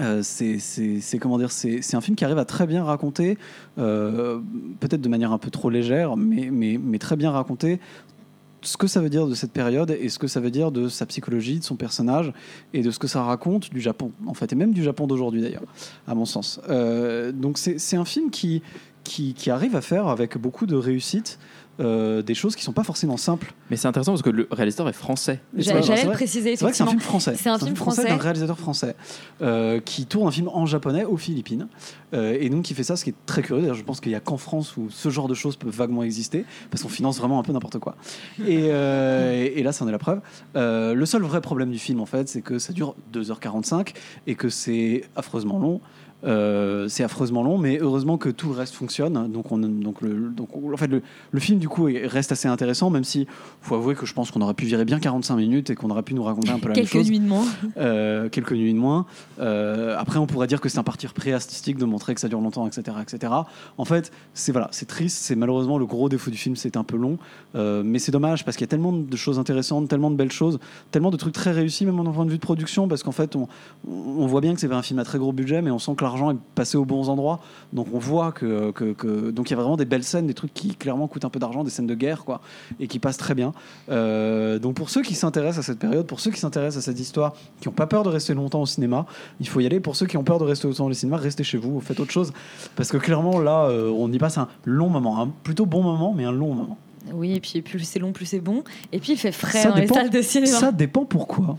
[0.00, 3.36] Euh, c'est comment dire c'est un film qui arrive à très bien raconter
[3.76, 4.40] euh,
[4.80, 7.78] peut-être de manière un peu trop légère mais, très bien raconter
[8.62, 10.88] ce que ça veut dire de cette période et ce que ça veut dire de
[10.88, 12.32] sa psychologie, de son personnage
[12.72, 15.42] et de ce que ça raconte du Japon, en fait, et même du Japon d'aujourd'hui
[15.42, 15.64] d'ailleurs,
[16.06, 16.60] à mon sens.
[16.70, 18.62] Euh, donc c'est un film qui
[19.48, 21.38] arrive à faire avec beaucoup de réussite
[21.80, 23.52] euh, des choses qui sont pas forcément simples.
[23.70, 25.40] Mais c'est intéressant parce que le réalisateur est français.
[25.56, 26.12] J'allais le vrai.
[26.12, 27.34] préciser, C'est vrai que c'est un film français.
[27.36, 28.04] C'est un film français.
[28.04, 28.94] d'un réalisateur français
[29.40, 31.68] euh, qui tourne un film en japonais aux Philippines.
[32.14, 33.62] Euh, et donc qui fait ça, ce qui est très curieux.
[33.62, 36.02] D'ailleurs, je pense qu'il n'y a qu'en France où ce genre de choses peut vaguement
[36.02, 37.96] exister, parce qu'on finance vraiment un peu n'importe quoi.
[38.46, 40.20] Et, euh, et- et là, ça en est la preuve.
[40.56, 43.94] Euh, le seul vrai problème du film, en fait, c'est que ça dure 2h45
[44.26, 45.80] et que c'est affreusement long.
[46.24, 49.30] Euh, c'est affreusement long, mais heureusement que tout le reste fonctionne.
[49.32, 52.46] Donc, on, donc, le, donc en fait, le, le film du coup est- reste assez
[52.48, 53.26] intéressant, même si
[53.60, 56.02] faut avouer que je pense qu'on aurait pu virer bien 45 minutes et qu'on aurait
[56.04, 57.10] pu nous raconter un peu la Quelques même chose.
[57.10, 57.44] nuits de moins.
[57.76, 59.06] Euh, quelques nuits de moins.
[59.40, 62.28] Euh, après, on pourrait dire que c'est un parti repris artistique de montrer que ça
[62.28, 63.32] dure longtemps, etc., etc.
[63.78, 65.18] En fait, c'est voilà, c'est triste.
[65.22, 67.18] C'est malheureusement le gros défaut du film, c'est un peu long,
[67.54, 70.32] Euh, mais c'est dommage parce qu'il y a tellement de choses intéressantes, tellement de belles
[70.32, 70.58] choses,
[70.90, 73.36] tellement de trucs très réussis, même en point de vue de production, parce qu'en fait,
[73.36, 73.46] on,
[73.88, 76.04] on voit bien que c'est un film à très gros budget, mais on sent que
[76.12, 77.40] l'argent est passé aux bons endroits.
[77.72, 78.72] Donc on voit que,
[79.30, 81.38] donc il y a vraiment des belles scènes, des trucs qui clairement coûtent un peu
[81.38, 82.40] d'argent, des scènes de guerre, quoi,
[82.80, 83.52] et qui passent très bien.
[83.90, 87.00] Euh, donc pour ceux qui s'intéressent à cette période, pour ceux qui s'intéressent à cette
[87.00, 89.06] histoire, qui n'ont pas peur de rester longtemps au cinéma,
[89.40, 89.80] il faut y aller.
[89.80, 92.12] Pour ceux qui ont peur de rester longtemps au cinéma, restez chez vous, faites autre
[92.12, 92.32] chose,
[92.76, 96.12] parce que clairement là, euh, on y passe un long moment, un plutôt bon moment,
[96.14, 96.78] mais un long moment.
[97.12, 98.62] Oui, et puis plus c'est long, plus c'est bon.
[98.92, 100.58] Et puis il fait frais Ça dans dépend- les salles de cinéma.
[100.58, 101.56] Ça dépend pourquoi.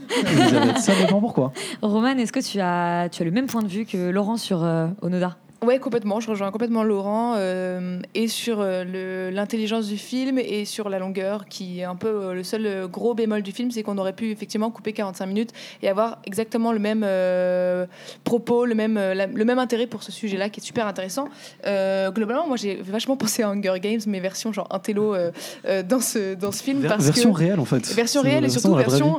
[0.77, 1.51] Ça dépend pourquoi.
[1.82, 4.63] Roman, est-ce que tu as, tu as le même point de vue que Laurent sur
[4.63, 6.19] euh, Onoda Ouais, complètement.
[6.19, 11.45] Je rejoins complètement Laurent euh, et sur euh, l'intelligence du film et sur la longueur,
[11.45, 14.32] qui est un peu euh, le seul gros bémol du film, c'est qu'on aurait pu
[14.32, 17.04] effectivement couper 45 minutes et avoir exactement le même
[18.23, 21.28] propos, le même, la- le même intérêt pour ce sujet-là, qui est super intéressant.
[21.65, 25.15] Globalement, moi, j'ai vachement pensé à Hunger Games, mais version genre intello
[25.88, 27.88] dans ce dans ce film, Ver- parce version que réelle en fait.
[27.93, 29.17] Version réelle et surtout version,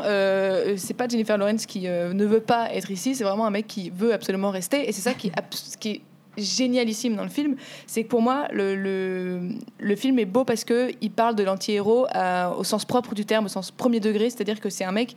[0.76, 3.90] c'est pas Jennifer Lawrence qui ne veut pas être ici, c'est vraiment un mec qui
[3.90, 4.88] veut absolument rester.
[4.88, 5.32] Et c'est ça qui
[5.80, 6.00] qui est
[6.36, 9.40] génialissime dans le film, c'est que pour moi, le, le,
[9.78, 13.24] le film est beau parce que il parle de l'anti-héros à- au sens propre du
[13.24, 15.14] terme, au sens premier degré, c'est-à-dire que c'est un mec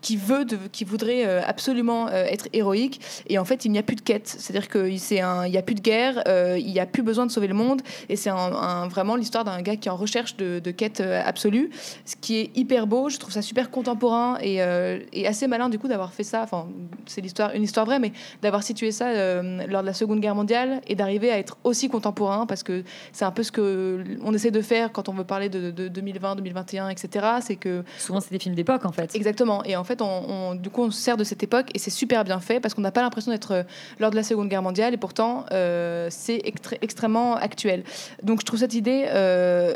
[0.00, 3.82] qui veut, qui voudrait euh, absolument euh, être héroïque, et en fait, il n'y a
[3.82, 7.02] plus de quête, c'est-à-dire qu'il n'y a plus de guerre, euh, il n'y a plus
[7.02, 9.96] besoin de sauver le monde, et c'est un- vraiment l'histoire d'un gars qui est en
[9.96, 11.70] recherche de, de quête euh, absolue,
[12.04, 15.68] ce qui est hyper beau, je trouve ça super contemporain et, euh, et assez malin
[15.68, 16.66] du coup d'avoir fait ça, enfin,
[17.06, 17.20] c'est
[17.54, 20.94] une histoire vraie, mais d'avoir situé ça euh, lors de la Seconde Guerre mondiale et
[20.94, 24.60] d'arriver à être aussi contemporain parce que c'est un peu ce que on essaie de
[24.62, 27.26] faire quand on veut parler de, de 2020, 2021, etc.
[27.40, 29.14] C'est que souvent c'est des films d'époque en fait.
[29.14, 29.62] Exactement.
[29.64, 31.90] Et en fait, on, on- du coup, on se sert de cette époque et c'est
[31.90, 33.62] super bien fait parce qu'on n'a pas l'impression d'être euh,
[33.98, 37.84] lors de la Seconde Guerre mondiale et pourtant euh, c'est extré- extrêmement actuel.
[38.22, 39.74] Donc je trouve cette idée euh,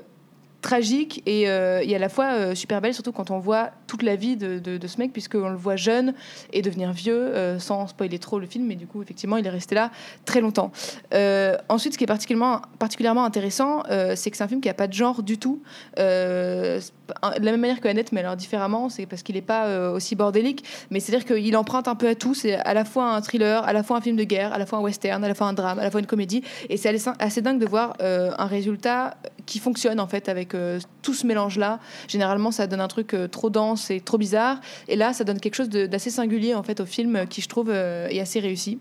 [0.64, 4.02] tragique et, euh, et à la fois euh, super belle, surtout quand on voit toute
[4.02, 6.14] la vie de, ce mec, puisqu'on le voit jeune
[6.54, 9.50] et devenir vieux, euh, sans spoiler trop le film, mais du coup, effectivement, il est
[9.50, 9.90] resté là
[10.24, 10.72] très longtemps.
[11.68, 13.82] Ensuite, ce qui est particulièrement, particulièrement intéressant,
[14.14, 15.62] c'est que c'est un film qui n'a pas de genre du tout.
[15.96, 16.80] De
[17.22, 20.64] la même manière que Annette, mais alors différemment, c'est parce qu'il n'est pas aussi bordélique,
[20.90, 22.32] mais c'est-à-dire qu'il emprunte un peu à tout.
[22.32, 24.64] C'est à la fois un thriller, à la fois un film de guerre, à la
[24.64, 26.42] fois un western, à la fois un drame, à la fois une comédie.
[26.70, 29.16] Et c'est assez- dingue de voir un résultat
[29.46, 31.80] qui fonctionne en fait avec euh, tout ce mélange-là.
[32.08, 34.60] Généralement, ça donne un truc euh, trop dense et trop bizarre.
[34.88, 37.48] Et là, ça donne quelque chose d'assez singulier en fait au film euh, qui, je
[37.48, 38.78] trouve, est assez réussi.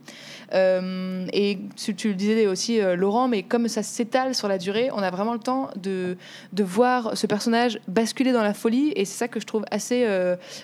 [0.53, 5.09] Et tu, le disais aussi, Laurent, mais comme ça s'étale sur la durée, on a
[5.09, 6.15] vraiment le temps de,
[6.51, 8.93] de voir ce personnage basculer dans la folie.
[8.95, 10.07] Et c'est ça que je trouve assez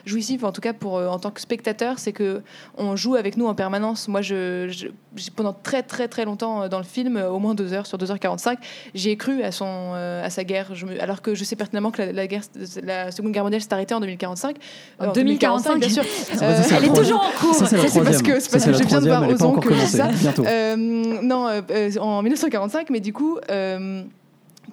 [0.05, 2.43] jouissif, en tout cas pour, en tant que spectateur, c'est que
[2.77, 4.07] on joue avec nous en permanence.
[4.07, 4.89] Moi, je,
[5.35, 8.57] pendant très très très longtemps dans le film, au moins deux heures sur 2h45,
[8.93, 10.67] j'ai cru à, son, euh, à sa guerre.
[10.73, 12.41] Je me- alors que je sais pertinemment que la, la guerre,
[12.83, 14.55] la Seconde Guerre mondiale s'est arrêtée en 2045.
[14.99, 16.03] En Euh, 2045, bien sûr.
[16.33, 17.53] Ça, c'est elle est toujours en cours.
[17.55, 18.21] Ça, c'est parce troisième.
[18.21, 20.09] que, parce je viens de voir encore que je dis ça.
[20.45, 23.37] Euh, non, euh, euh, en 1945, mais du coup.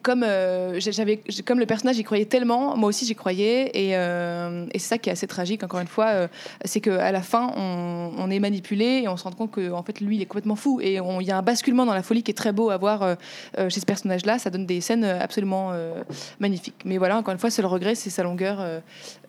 [0.03, 3.71] Comme, euh, j'avais, comme le personnage y croyait tellement, moi aussi j'y croyais.
[3.75, 6.07] Et, euh, et c'est ça qui est assez tragique, encore une fois.
[6.07, 6.29] euh,
[6.65, 9.83] c'est qu'à la fin, on, on est manipulé et on se rend compte que en
[9.83, 10.81] fait, lui, il est complètement fou.
[10.81, 13.03] Et il y a un basculement dans la folie qui est très beau à voir
[13.03, 13.15] euh,
[13.69, 14.39] chez ce personnage-là.
[14.39, 16.03] Ça donne des scènes absolument euh,
[16.41, 16.83] magnifiques.
[16.85, 18.81] Mais voilà, encore une fois, c'est le regret, c'est sa longueur euh,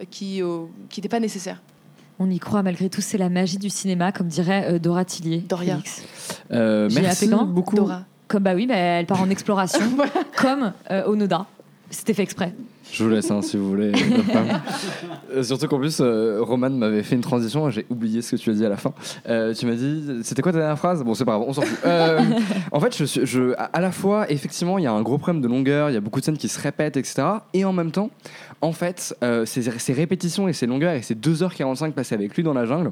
[0.10, 1.62] qui euh, qui n'était pas nécessaire.
[2.20, 5.38] On y croit malgré tout, c'est la magie du cinéma, comme dirait euh, Dora Tillier.
[5.38, 5.78] Doria.
[6.52, 7.76] Euh, merci beaucoup.
[7.76, 8.06] Dora.
[8.28, 9.80] Comme bah oui, bah, elle part en exploration,
[10.38, 11.46] comme euh, Onoda.
[11.90, 12.54] C'était fait exprès.
[12.92, 13.94] Je vous laisse hein, si vous voulez.
[13.94, 14.42] euh.
[15.38, 18.50] Euh, surtout qu'en plus, euh, Roman m'avait fait une transition j'ai oublié ce que tu
[18.50, 18.92] as dit à la fin.
[19.30, 21.02] Euh, tu m'as dit, c'était quoi ta dernière phrase?
[21.04, 21.80] Bon, c'est pas grave, on s'en fout.
[21.86, 22.20] Euh,
[22.74, 25.42] en fait, je, suis- je, à la fois, effectivement, il y a un gros problème
[25.42, 27.24] de longueur, il y a beaucoup de scènes qui se répètent, etc.
[27.54, 28.10] Et en même temps,
[28.62, 32.44] en fait, euh, ces, ces répétitions et ces longueurs et ces 2h45 passées avec lui
[32.44, 32.92] dans la jungle,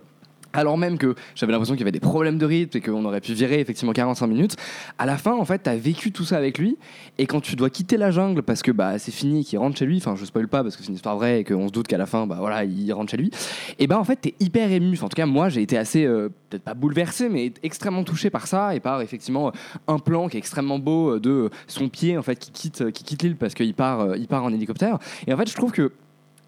[0.55, 3.21] alors même que j'avais l'impression qu'il y avait des problèmes de rythme et qu'on aurait
[3.21, 4.55] pu virer effectivement 45 minutes,
[4.97, 6.77] à la fin, en fait, tu as vécu tout ça avec lui.
[7.17, 9.85] Et quand tu dois quitter la jungle parce que bah, c'est fini qu'il rentre chez
[9.85, 11.87] lui, enfin, je spoil pas parce que c'est une histoire vraie et qu'on se doute
[11.87, 13.31] qu'à la fin, bah voilà, il rentre chez lui,
[13.79, 14.97] et bah en fait, tu es hyper ému.
[15.01, 18.47] En tout cas, moi, j'ai été assez, euh, peut-être pas bouleversé, mais extrêmement touché par
[18.47, 19.51] ça et par effectivement
[19.87, 23.03] un plan qui est extrêmement beau euh, de son pied, en fait, qui quitte, qui
[23.03, 24.99] quitte l'île parce qu'il part, euh, il part en hélicoptère.
[25.27, 25.91] Et en fait, je trouve que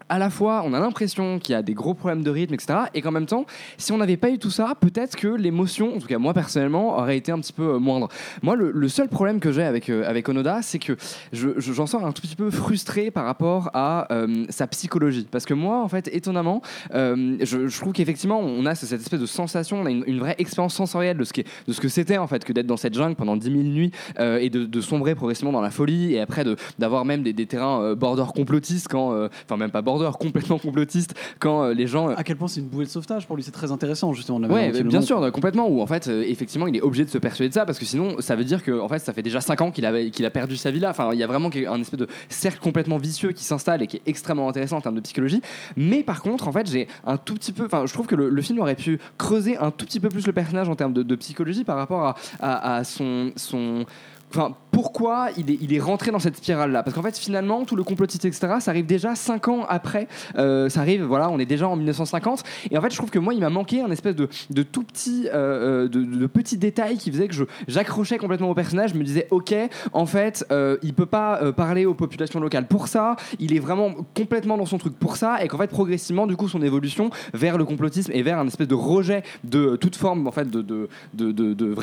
[0.08, 2.80] à la fois, on a l'impression qu'il y a des gros problèmes de rythme, etc.
[2.94, 3.44] Et qu'en même temps,
[3.76, 6.96] si on n'avait pas eu tout ça, peut-être que l'émotion, en tout cas moi personnellement,
[6.98, 8.08] aurait été un petit peu euh, moindre.
[8.42, 10.96] Moi, le, seul problème que j'ai avec, euh, avec Onoda, c'est que
[11.32, 15.26] je- je- j'en sors un tout petit peu frustré par rapport à euh, sa psychologie.
[15.30, 19.26] Parce que moi, en fait, étonnamment, je, je trouve qu'effectivement, on a cette espèce de
[19.26, 22.26] sensation, on a une, vraie expérience sensorielle de ce, qui de ce que c'était, en
[22.26, 25.60] fait, que d'être dans cette jungle pendant 10 000 nuits et de, sombrer progressivement dans
[25.60, 26.44] la folie et après
[26.78, 29.12] d'avoir même des, des terrains border complotistes quand,
[29.44, 32.08] enfin même pas border, complètement complotistes quand euh, les gens.
[32.08, 34.38] À quel point c'est une bouée de sauvetage pour lui, c'est très intéressant justement.
[34.38, 35.68] le bien sûr, euh, complètement.
[35.68, 37.84] Où en fait, euh, effectivement, il est obligé de se persuader de ça parce que
[37.84, 40.24] sinon, ça veut dire que en fait, ça fait déjà 5 ans qu'il avait- qu'il
[40.24, 40.90] a perdu sa vie là.
[40.90, 43.96] Enfin, il y a vraiment un espèce de cercle complètement vicieux qui s'installe et qui
[43.96, 45.42] est extrêmement intéressant en termes de psychologie.
[45.76, 47.64] Mais par contre, en fait, j'ai un tout petit peu.
[47.66, 50.26] Enfin, je trouve que le, le film aurait pu creuser un tout petit peu plus
[50.26, 53.84] le personnage en termes de, de psychologie par rapport à, à- à son son
[54.30, 56.82] Enfin, pourquoi il est, rentré dans cette spirale-là?
[56.82, 60.06] Parce qu'en fait, finalement, tout le complotiste, etc., ça arrive déjà 5 ans après.
[60.36, 62.44] Euh, ça arrive, voilà, on est déjà en 1950.
[62.70, 64.28] Et en fait, je trouve que moi, il m'a manqué un espèce de,
[64.62, 67.34] tout petit, euh, euh, de, de petits détails qui faisait que
[67.66, 68.90] j'accrochais complètement au personnage.
[68.90, 69.54] Je me disais, ok,
[69.92, 73.16] en fait, euh, il peut pas parler aux populations locales pour ça.
[73.38, 75.42] Il est vraiment complètement dans son truc pour ça.
[75.42, 78.68] Et qu'en fait, progressivement, du coup, son évolution vers le complotisme et vers un espèce
[78.68, 81.74] de rejet de toute forme, en fait, de, de, de, de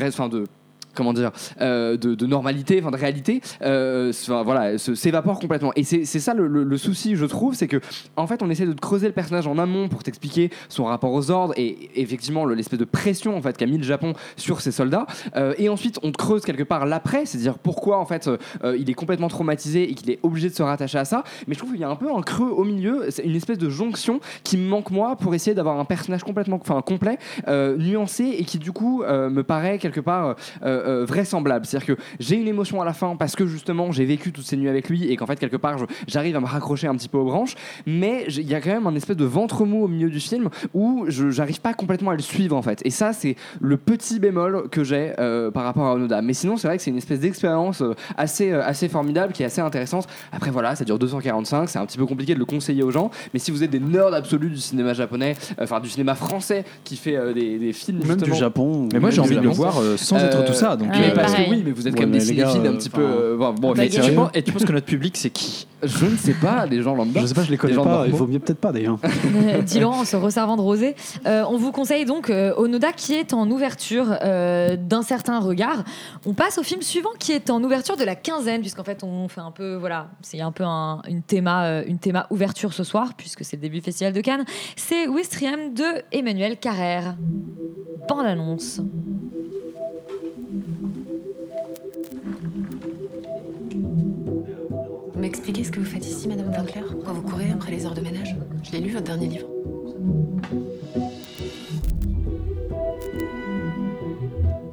[0.95, 1.31] comment dire,
[1.61, 4.11] euh, de, normalité, enfin de réalité, euh,
[4.43, 5.71] voilà, s'évapore complètement.
[5.75, 7.79] Et c'est ça le, souci, je trouve, c'est que
[8.15, 11.31] en fait, on essaie de creuser le personnage en amont pour t'expliquer son rapport aux
[11.31, 14.71] ordres et effectivement le- l'espèce de pression en fait qu'a mis le Japon sur ses
[14.71, 15.05] soldats.
[15.35, 18.93] Euh, et ensuite, on creuse quelque part l'après, c'est-à-dire pourquoi en fait euh, il est
[18.93, 21.23] complètement traumatisé et qu'il est obligé de se rattacher à ça.
[21.47, 23.57] Mais je trouve qu'il y a un peu un creux au milieu, c'est une espèce
[23.57, 28.35] de jonction qui me manque moi pour essayer d'avoir un personnage complètement, enfin complet, nuancé
[28.37, 30.35] et qui du coup me paraît quelque part
[30.85, 31.65] euh, vraisemblable.
[31.65, 34.57] C'est-à-dire que j'ai une émotion à la fin parce que justement j'ai vécu toutes ces
[34.57, 37.17] nuits avec lui et qu'en fait quelque part j'arrive à me raccrocher un petit peu
[37.17, 40.09] aux branches, mais il y a quand même un espèce de ventre mou au milieu
[40.09, 42.81] du film où je j'arrive pas complètement à le suivre en fait.
[42.85, 46.21] Et ça c'est le petit bémol que j'ai euh, par rapport à Onoda.
[46.21, 49.47] Mais sinon c'est vrai que c'est une espèce d'expérience euh, assez assez formidable qui est
[49.47, 50.07] assez intéressante.
[50.31, 53.11] Après voilà, ça dure 245, c'est un petit peu compliqué de le conseiller aux gens,
[53.33, 56.65] mais si vous êtes des nerds absolus du cinéma japonais, euh, enfin du cinéma français
[56.83, 58.87] qui fait euh, des, des films Même du Japon.
[58.93, 61.31] Mais moi, j'ai envie de le voir euh, sans être tout ça, donc, euh, parce
[61.33, 61.47] que pareil.
[61.51, 62.89] oui, mais vous êtes Ouais, quand même mais des les gars, cinéphiles un euh, petit
[62.93, 63.03] enfin, peu.
[63.03, 65.67] euh, bon, bon, bah, mais tu penses- et tu penses que notre public, c'est qui?
[65.83, 67.21] Je ne sais pas, les gens lambda.
[67.21, 68.05] Je sais pas, je les connais gens pas.
[68.07, 68.97] Il vaut mieux peut-être pas d'ailleurs.
[69.35, 70.95] Euh, Dit Laurent en se resservant de rosé.
[71.27, 75.83] Euh, on vous conseille donc euh, Onoda qui est en ouverture euh, d'un certain regard.
[76.25, 79.27] On passe au film suivant qui est en ouverture de la quinzaine, puisqu'en fait on
[79.27, 82.83] fait un peu, voilà, c'est un peu un- une, théma, euh, une théma ouverture ce
[82.83, 84.45] soir, puisque c'est le début du Festival de Cannes.
[84.75, 87.15] C'est Wistriam de Emmanuel Carrère.
[88.07, 88.81] Bande annonce.
[95.35, 96.81] Vous m'expliquez ce que vous faites ici, Madame Winkler?
[96.89, 98.37] Pourquoi vous courez après les heures de ménage?
[98.63, 99.45] Je l'ai lu, votre dernier livre.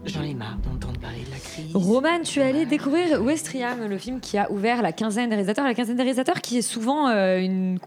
[0.05, 1.75] J'en ai marre d'entendre parler de la crise.
[1.75, 5.64] Roman, tu es allé découvrir Westriam, le film qui a ouvert la quinzaine des réalisateurs.
[5.64, 7.81] La quinzaine des réalisateurs qui est souvent euh, une,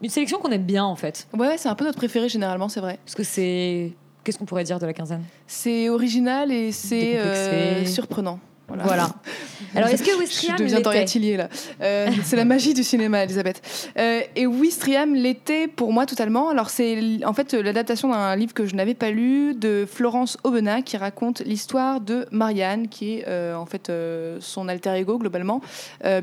[0.00, 1.26] une sélection qu'on aime bien en fait.
[1.36, 3.00] Ouais, c'est un peu notre préféré généralement, c'est vrai.
[3.04, 3.90] Parce que c'est.
[4.22, 5.24] Qu'est-ce qu'on pourrait dire de la quinzaine?
[5.48, 8.38] C'est original et c'est euh, surprenant.
[8.78, 9.10] Voilà.
[9.74, 11.04] Alors, est-ce que Je Wistriam deviens Dorian
[11.36, 11.48] là.
[11.80, 13.62] Euh, c'est la magie du cinéma, Elisabeth.
[13.98, 16.48] Euh, et Wistriam l'était pour moi totalement.
[16.48, 20.82] Alors c'est en fait l'adaptation d'un livre que je n'avais pas lu de Florence Aubenas
[20.82, 23.92] qui raconte l'histoire de Marianne, qui est euh, en fait
[24.40, 25.60] son alter ego globalement,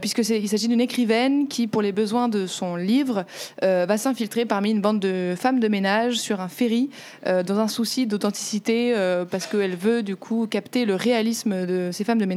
[0.01, 3.25] puisque c'est il s'agit d'une écrivaine qui, pour les besoins de son livre,
[3.61, 6.89] va s'infiltrer parmi une bande de femmes de ménage sur un ferry
[7.25, 8.93] dans un souci d'authenticité
[9.29, 12.36] parce qu'elle veut du coup capter le réalisme de ces femmes de ménage.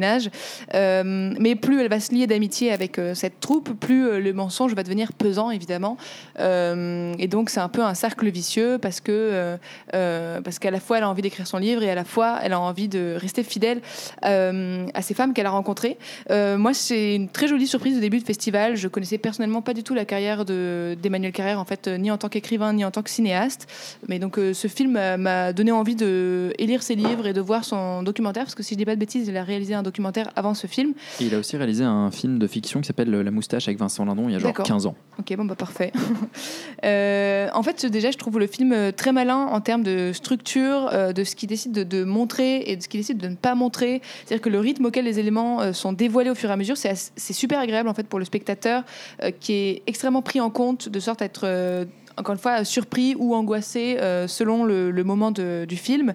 [0.75, 4.33] Euh, mais plus elle va se lier d'amitié avec euh, cette troupe, plus euh, le
[4.33, 5.97] mensonge va devenir pesant évidemment.
[6.39, 9.59] Et donc c'est un peu un cercle vicieux parce que
[9.93, 12.53] parce qu'à la fois elle a envie d'écrire son livre et à la fois elle
[12.53, 13.81] a envie de rester fidèle
[14.23, 15.99] à ces femmes qu'elle a rencontrées.
[16.31, 18.77] Moi c'est une très jolie surprise au début de festival.
[18.77, 22.19] Je connaissais personnellement pas du tout la carrière de d'Emmanuel Carrère en fait ni en
[22.19, 23.69] tant qu'écrivain ni en tant que cinéaste.
[24.09, 28.03] Mais donc ce film m'a donné envie de lire ses livres et de voir son
[28.03, 29.90] documentaire parce que si je dis pas de bêtises, il a réalisé un documentaire
[30.37, 30.93] avant ce film.
[31.21, 34.05] Et il a aussi réalisé un film de fiction qui s'appelle La moustache avec Vincent
[34.05, 34.67] Lindon il y a genre D'accord.
[34.67, 34.95] 15 ans.
[35.19, 35.93] Ok, bon bah parfait.
[36.83, 40.89] Euh, en fait, déjà, je trouve le film euh, très malin en termes de structure,
[40.95, 43.35] euh, de ce qu'il décide de, de montrer et de ce qu'il décide de ne
[43.35, 44.01] pas montrer.
[44.25, 47.33] C'est-à-dire que le rythme auquel les éléments sont dévoilés au fur et à mesure, c'est
[47.35, 48.85] super agréable en fait pour le spectateur
[49.41, 53.35] qui est extrêmement pris en compte de sorte à être encore une fois surpris ou
[53.35, 56.15] angoissé euh, selon le, moment du film.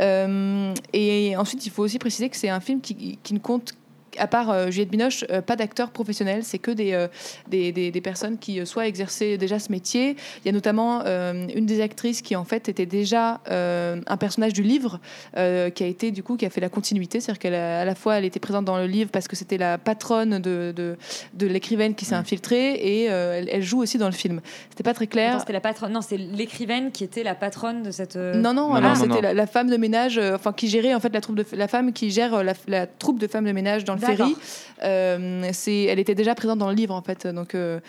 [0.00, 3.74] Euh, et ensuite, il faut aussi préciser que c'est un film qui, qui ne compte
[4.18, 7.08] à part euh, Juliette Binoche, euh, pas d'acteurs professionnels, c'est que des, euh,
[7.48, 10.16] des, des- des personnes qui euh, soit exerçaient déjà ce métier.
[10.44, 14.16] Il y a notamment euh, une des actrices qui en fait était déjà euh, un
[14.16, 15.00] personnage du livre,
[15.36, 17.94] euh, qui a été du coup qui a fait la continuité, c'est-à-dire qu'elle à la
[17.94, 20.96] fois elle était présente dans le livre parce que c'était la patronne de, de,
[21.34, 24.40] de l'écrivaine qui s'est infiltrée et euh, elle, elle joue aussi dans le film.
[24.70, 25.30] C'était pas très clair.
[25.30, 25.92] Attends, C'était la patronne.
[25.92, 28.16] Non, c'est l'écrivaine qui était la patronne de cette.
[28.16, 31.00] euh, Non, non, alors c'était la, la femme de ménage, euh, enfin qui gérait en
[31.00, 33.84] fait la troupe de la femme qui gère la, la troupe de femmes de ménage
[33.84, 34.05] dans le D'accord.
[34.06, 34.36] Ferry.
[34.82, 37.80] Euh, elle était déjà présente dans le livre en fait, donc euh,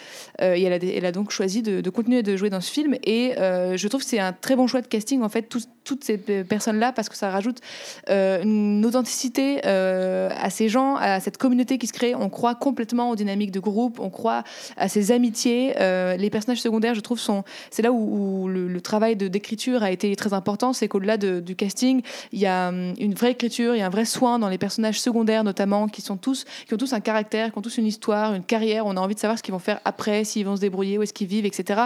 [0.41, 2.71] euh, et elle, a, elle a donc choisi de, de continuer de jouer dans ce
[2.71, 2.95] film.
[3.03, 5.49] Et je trouve que c'est un très bon choix de casting en fait,
[5.87, 7.61] toutes ces personnes là parce que ça rajoute
[8.09, 12.13] euh, une authenticité euh, à ces gens, à cette communauté qui se crée.
[12.13, 14.43] On croit complètement aux dynamiques de groupe, on croit
[14.75, 15.75] à ces amitiés.
[15.79, 20.15] Euh, les personnages secondaires, je trouve, sont c'est là où, le, travail d'écriture a été
[20.15, 20.71] très important.
[20.71, 23.87] C'est qu'au-delà de- du casting, il y a hum, une vraie écriture, il y a
[23.87, 26.99] un vrai soin dans les personnages secondaires notamment, qui sont tous, qui ont tous un
[26.99, 28.85] caractère, qui ont tous une histoire, une carrière.
[28.85, 31.03] On a envie de savoir ce qu'ils vont faire après, s'ils vont se débrouiller, où
[31.03, 31.81] est-ce qu'ils vivent, etc.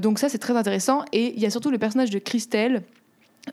[0.00, 1.04] Donc ça, c'est très intéressant.
[1.12, 2.82] Et il y a surtout le personnage de Christelle.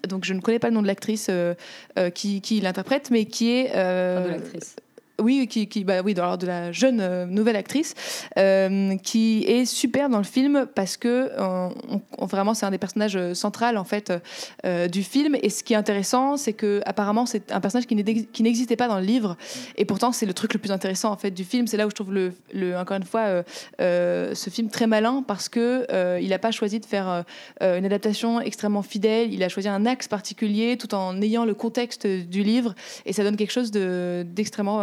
[0.08, 1.53] Donc je ne connais pas le nom de l'actrice euh,
[1.97, 4.75] euh, qui, l'interprète, mais qui est euh, de l'actrice.
[5.21, 7.93] Oui, qui, bah oui, de la jeune euh, nouvelle actrice
[8.38, 11.69] euh, qui est super dans le film parce que euh,
[12.19, 14.12] vraiment c'est un des personnages centrales en fait
[14.91, 15.36] du film.
[15.41, 18.75] Et ce qui est intéressant, c'est que apparemment c'est un personnage qui n'ex- qui n'existait
[18.75, 19.38] pas dans le livre.
[19.78, 21.67] Et pourtant c'est le truc le plus intéressant en fait du film.
[21.67, 23.43] C'est là où je trouve le, encore une fois
[23.80, 25.86] ce film très malin parce que
[26.19, 27.23] il n'a pas choisi de faire
[27.62, 29.34] une adaptation extrêmement fidèle.
[29.34, 32.73] Il a choisi un axe particulier tout en ayant le contexte du livre
[33.06, 34.82] et ça donne quelque chose de- d'extrêmement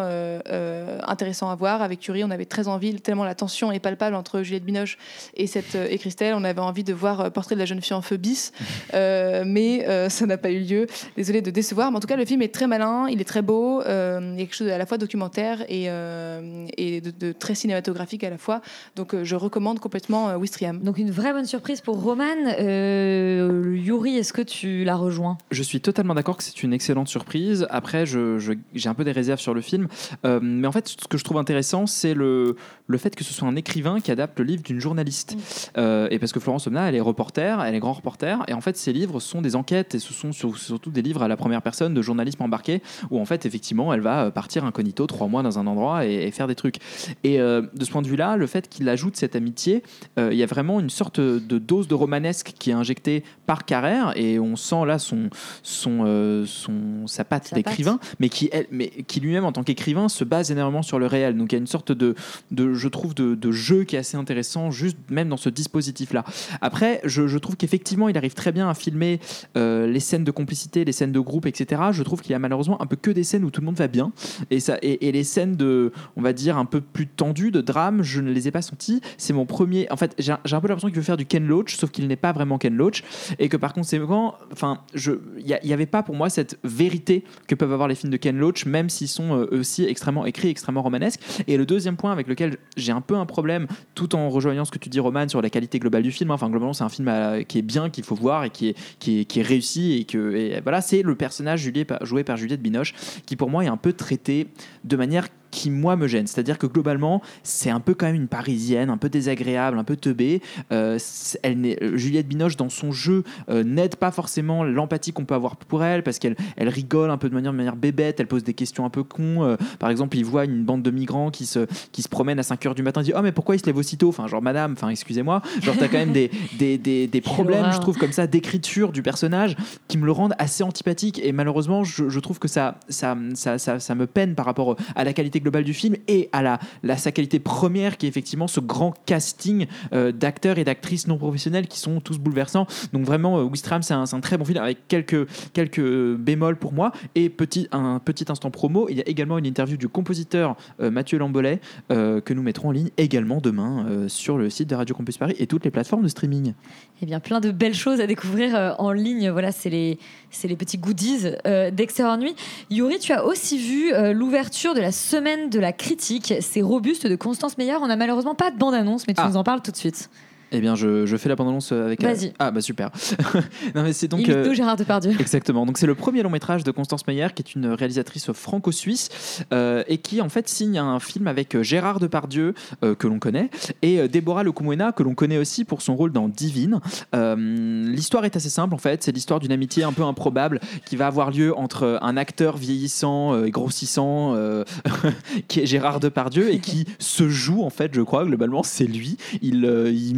[1.06, 1.82] intéressant à voir.
[1.82, 4.98] Avec Curie, on avait très envie, tellement la tension est palpable entre Juliette Binoche
[5.34, 7.80] et, cette, euh, et Christelle, on avait envie de voir euh, Portrait de la jeune
[7.80, 8.52] fille en feu bis,
[8.94, 10.86] Euh, mais euh, ça n'a pas eu lieu.
[11.16, 13.40] Désolée de décevoir, mais en tout cas, le film est très malin, il est très
[13.42, 17.10] beau, euh, il y a quelque chose à la fois documentaire et, euh, et de,
[17.10, 18.60] de très cinématographique à la fois.
[18.96, 20.78] Donc euh, je recommande complètement euh, Wistriam.
[20.80, 22.24] Donc une vraie bonne surprise pour Roman.
[22.58, 27.08] Euh, Yuri, est-ce que tu la rejoins Je suis totalement d'accord que c'est une excellente
[27.08, 27.66] surprise.
[27.70, 29.88] Après, je- je- j'ai un peu des réserves sur le film.
[30.24, 33.32] Euh, mais en fait, ce que je trouve intéressant, c'est le, le fait que ce
[33.32, 35.36] soit un écrivain qui adapte le livre d'une journaliste.
[35.76, 38.42] Euh, et parce que Florence Omna, elle est reporter, elle est grand reporter.
[38.48, 41.22] Et en fait, ses livres sont des enquêtes et ce sont sur- surtout des livres
[41.22, 44.64] à la première personne de journalisme embarqué où en fait, effectivement, elle va euh, partir
[44.64, 46.76] incognito trois mois dans un endroit et, et faire des trucs.
[47.24, 49.82] Et euh, de ce point de vue-là, le fait qu'il ajoute cette amitié,
[50.18, 53.64] euh, il y a vraiment une sorte de dose de romanesque qui est injectée par
[53.64, 55.30] Carrère et on sent là son,
[55.62, 60.24] son, son, sa patte d'écrivain, mais qui, elle- mais qui lui-même en tant qu'écrivain se
[60.24, 61.36] base énormément sur le réel.
[61.36, 62.14] Donc il y a une sorte de,
[62.50, 66.24] je trouve, de, jeu qui est assez intéressant, juste même dans ce dispositif-là.
[66.60, 69.20] Après, je, trouve qu'effectivement, il arrive très bien à filmer
[69.56, 71.82] euh, les scènes de complicité, les scènes de groupe, etc.
[71.92, 73.76] Je trouve qu'il y a malheureusement un peu que des scènes où tout le monde
[73.76, 74.12] va bien.
[74.50, 78.30] Et, les scènes de, on va dire, un peu plus tendues, de drame, je ne
[78.30, 79.00] les ai pas senties.
[79.18, 79.86] C'est mon premier.
[79.90, 82.16] En fait, j'ai un peu l'impression qu'il veut faire du Ken Loach, sauf qu'il n'est
[82.16, 83.02] pas vraiment Ken Loach.
[83.38, 87.72] Et que par conséquent, enfin, il n'y avait pas pour moi cette vérité que peuvent
[87.72, 91.20] avoir les films de Ken Loach, même s'ils sont euh, aussi extrêmement écrit, extrêmement romanesque.
[91.46, 94.72] Et le deuxième point avec lequel j'ai un peu un problème, tout en rejoignant ce
[94.72, 96.30] que tu dis, Roman, sur la qualité globale du film.
[96.30, 96.34] hein.
[96.34, 97.10] Enfin, globalement, c'est un film
[97.46, 99.92] qui est bien, qu'il faut voir et qui est, qui est, qui est réussi.
[99.92, 101.70] Et que voilà, c'est le personnage
[102.02, 102.94] joué par Juliette Binoche
[103.26, 104.48] qui, pour moi, est un peu traité
[104.84, 106.26] de manière qui moi me gêne.
[106.26, 109.94] C'est-à-dire que globalement, c'est un peu quand même une parisienne, un peu désagréable, un peu
[109.94, 110.42] teubée.
[110.72, 110.98] Euh,
[111.44, 115.56] elle euh, Juliette Binoche, dans son jeu, euh, n'aide pas forcément l'empathie qu'on peut avoir
[115.56, 118.42] pour elle, parce qu'elle elle rigole un peu de manière, de manière bébête, elle pose
[118.42, 119.44] des questions un peu cons.
[119.44, 122.42] Euh, par exemple, il voit une bande de migrants qui se, qui se promènent à
[122.42, 124.08] 5h du matin, il dit Oh, mais pourquoi ils se lèvent aussitôt?
[124.08, 125.42] Enfin, genre, madame, enfin, excusez-moi.
[125.60, 129.02] Genre, t'as quand même des, des, des, des problèmes, je trouve, comme ça, d'écriture du
[129.02, 129.56] personnage
[129.88, 131.20] qui me le rendent assez antipathique.
[131.22, 134.76] Et malheureusement, je, je trouve que ça, ça, ça, ça, ça me peine par rapport
[134.94, 138.46] à la qualité globale du film et à la, sa qualité première, qui est effectivement
[138.46, 142.66] ce grand casting euh, d'acteurs et d'actrices non professionnels qui sont tous bouleversants.
[142.92, 146.92] Donc, vraiment, euh, Wistram, c'est un, très bon film avec quelques, quelques bémols pour moi.
[147.14, 150.90] Et petit, un petit instant promo, il y a également une interview du compositeur euh,
[150.90, 151.60] Mathieu Lambolet
[151.90, 155.18] euh, que nous mettrons en ligne également demain euh, sur le site de Radio Campus
[155.18, 156.54] Paris et toutes les plateformes de streaming.
[157.02, 159.28] Eh bien, plein de belles choses à découvrir euh, en ligne.
[159.30, 159.98] Voilà, c'est les,
[160.44, 162.36] les petits goodies euh, d'Extérieur Nuit.
[162.70, 166.34] Yuri, tu as aussi vu euh, l'ouverture de la semaine de la critique.
[166.40, 167.76] C'est robuste de Constance Meyer.
[167.80, 169.28] On n'a malheureusement pas de bande-annonce, mais tu Ah.
[169.28, 170.08] nous en parles tout de suite.
[170.52, 172.02] Eh bien, je, je fais la bande-annonce avec.
[172.02, 172.32] Vas-y.
[172.38, 172.90] Ah, bah super.
[173.74, 174.28] non, mais c'est donc.
[174.28, 175.12] Euh, Gérard Depardieu.
[175.18, 175.66] Exactement.
[175.66, 179.82] Donc c'est le premier long métrage de Constance Meyer, qui est une réalisatrice franco-suisse euh,
[179.88, 183.50] et qui en fait signe un film avec euh, Gérard Depardieu euh, que l'on connaît
[183.82, 186.80] et euh, Déborah Lecumwena que l'on connaît aussi pour son rôle dans Divine.
[187.14, 189.02] Euh, l'histoire est assez simple en fait.
[189.02, 193.34] C'est l'histoire d'une amitié un peu improbable qui va avoir lieu entre un acteur vieillissant
[193.34, 194.64] euh, et grossissant euh,
[195.48, 199.16] qui est Gérard Depardieu et qui se joue en fait, je crois globalement c'est lui.
[199.40, 200.16] Il, euh, il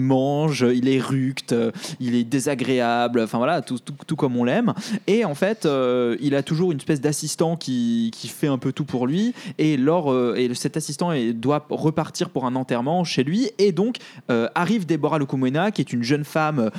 [0.63, 1.55] il est ructe,
[2.01, 3.21] il est désagréable.
[3.21, 4.75] Enfin voilà, tout, comme on l'aime.
[5.07, 8.85] Et en fait, euh, il a toujours une espèce d'assistant qui, fait un peu tout
[8.85, 9.35] pour lui.
[9.59, 13.51] Et, lors, euh, et cet assistant doit repartir pour un enterrement chez lui.
[13.59, 13.99] Et donc
[14.31, 16.71] euh, arrive Deborah Locomwena, qui est une jeune femme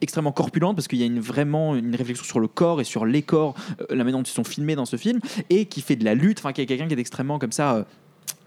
[0.00, 3.06] extrêmement corpulente, parce qu'il y a une, vraiment une réflexion sur le corps et sur
[3.06, 3.54] les corps,
[3.90, 5.20] la manière dont ils sont filmés dans ce film,
[5.50, 7.86] et qui fait de la lutte, enfin qui est quelqu'un qui est extrêmement comme ça.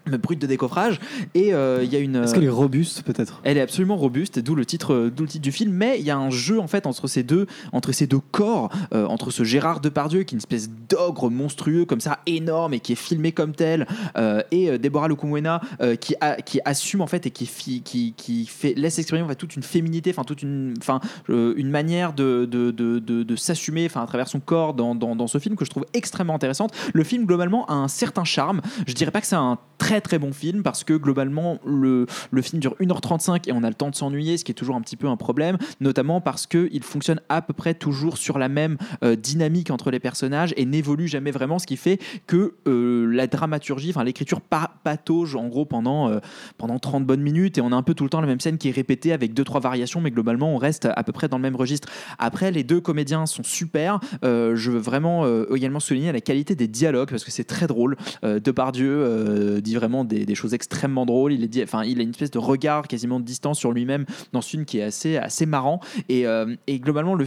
[0.06, 1.00] Brute de décoffrage
[1.34, 3.40] et euh, il y a une Est-ce qu'elle est robuste peut-être?
[3.44, 5.72] Elle est absolument robuste, d'où le titre, d'où le titre du film.
[5.72, 8.70] Mais il y a un jeu en fait entre ces deux, entre ces deux corps,
[8.94, 12.80] euh, entre ce Gérard Depardieu qui est une espèce d'ogre monstrueux comme ça, énorme et
[12.80, 13.86] qui est filmé comme tel,
[14.16, 18.14] euh, et Deborah Locumwena euh, qui, a- qui assume en fait et qui, fi- qui,
[18.16, 22.12] qui fait laisse exprimer en fait, toute une féminité, enfin toute une, enfin une manière
[22.12, 25.38] de, de, de, de- de s'assumer, enfin à travers son corps dans, dans, dans ce
[25.38, 26.72] film que je trouve extrêmement intéressante.
[26.92, 28.60] Le film globalement a un certain charme.
[28.86, 32.42] Je dirais pas que c'est un très très bon film parce que globalement le, le
[32.42, 34.80] film dure 1h35 et on a le temps de s'ennuyer, ce qui est toujours un
[34.80, 38.76] petit peu un problème, notamment parce qu'il fonctionne à peu près toujours sur la même
[39.04, 43.26] euh, dynamique entre les personnages et n'évolue jamais vraiment, ce qui fait que euh, la
[43.26, 46.18] dramaturgie, enfin l'écriture pa- patauge en gros pendant, euh,
[46.58, 48.58] pendant 30 bonnes minutes et on a un peu tout le temps la même scène
[48.58, 51.36] qui est répétée avec deux trois variations, mais globalement on reste à peu près dans
[51.38, 51.88] le même registre.
[52.18, 54.00] Après, les deux comédiens sont super.
[54.22, 57.96] Je veux vraiment également souligner la qualité des dialogues parce que c'est très drôle.
[58.22, 61.32] Depardieu dit vraiment des, choses extrêmement drôles.
[61.32, 64.40] Il, est enfin, il a une espèce de regard quasiment de distance sur lui-même dans
[64.40, 65.80] ce film qui est assez, assez marrant.
[66.08, 67.26] Et, euh, et globalement, le,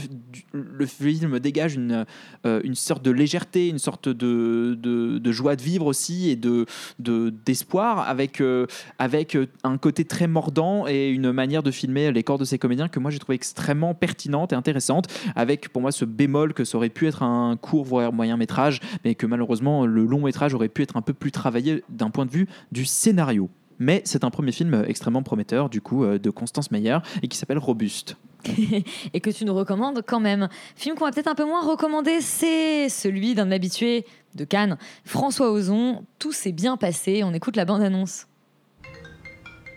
[0.54, 2.06] le film dégage une,
[2.46, 6.66] euh, une sorte de légèreté, une sorte de, de, joie de vivre aussi et de,
[7.00, 8.66] de- d'espoir avec, euh,
[8.98, 12.88] avec un côté très mordant et une manière de filmer les corps de ces comédiens
[12.88, 15.06] que moi j'ai trouvé extrêmement pertinente et intéressante
[15.36, 18.80] avec pour moi ce bémol que ça aurait pu être un court voire moyen métrage
[19.06, 22.26] mais que malheureusement le long métrage aurait pu être un peu plus travaillé d'un point
[22.26, 23.50] de vue du scénario.
[23.80, 27.38] Mais c'est un premier film extrêmement prometteur du coup euh, de Constance Meyer et qui
[27.38, 28.18] s'appelle Robuste.
[29.14, 30.50] et que tu nous recommandes quand même.
[30.76, 35.52] Film qu'on va peut-être un peu moins recommander, c'est celui d'un habitué de Cannes, François
[35.52, 36.06] Ozon.
[36.20, 37.24] Tout s'est bien passé.
[37.24, 38.28] On écoute la bande-annonce.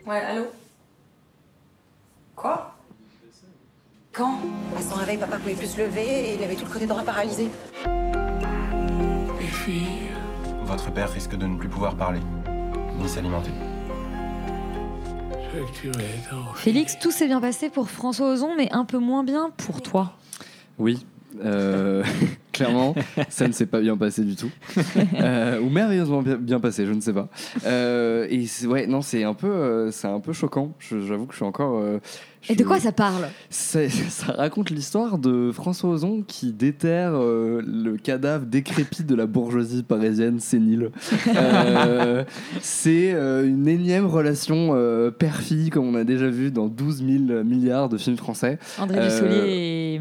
[0.07, 0.47] Ouais, allô?
[2.35, 2.77] Quoi?
[4.13, 4.39] Quand?
[4.77, 7.03] À son réveil, papa pouvait plus se lever et il avait tout le côté droit
[7.03, 7.49] paralysé.
[9.41, 10.11] Les filles.
[10.65, 12.21] Votre père risque de ne plus pouvoir parler,
[13.01, 13.51] ni s'alimenter.
[16.57, 20.13] Félix, tout s'est bien passé pour François Ozon, mais un peu moins bien pour toi.
[20.79, 21.05] Oui.
[21.45, 22.03] euh,
[22.53, 22.95] clairement,
[23.29, 24.51] ça ne s'est pas bien passé du tout.
[25.21, 27.29] Euh, ou merveilleusement bien, passé, je ne sais pas.
[27.67, 30.73] Euh, et c'est- ouais, non, c'est un peu, euh, c'est un peu choquant.
[30.81, 31.81] J'avoue que je suis encore,
[32.49, 33.29] Et de quoi ça parle?
[33.51, 33.81] Ça
[34.37, 40.41] raconte l'histoire de François Ozon qui déterre euh, le cadavre décrépit de la bourgeoisie parisienne
[40.41, 40.91] sénile.
[41.33, 42.25] Euh,
[42.61, 44.73] c'est euh, une énième relation
[45.19, 48.59] père-fille comme on a déjà vu dans 12 000 milliards de films français.
[48.79, 50.01] André Dussolier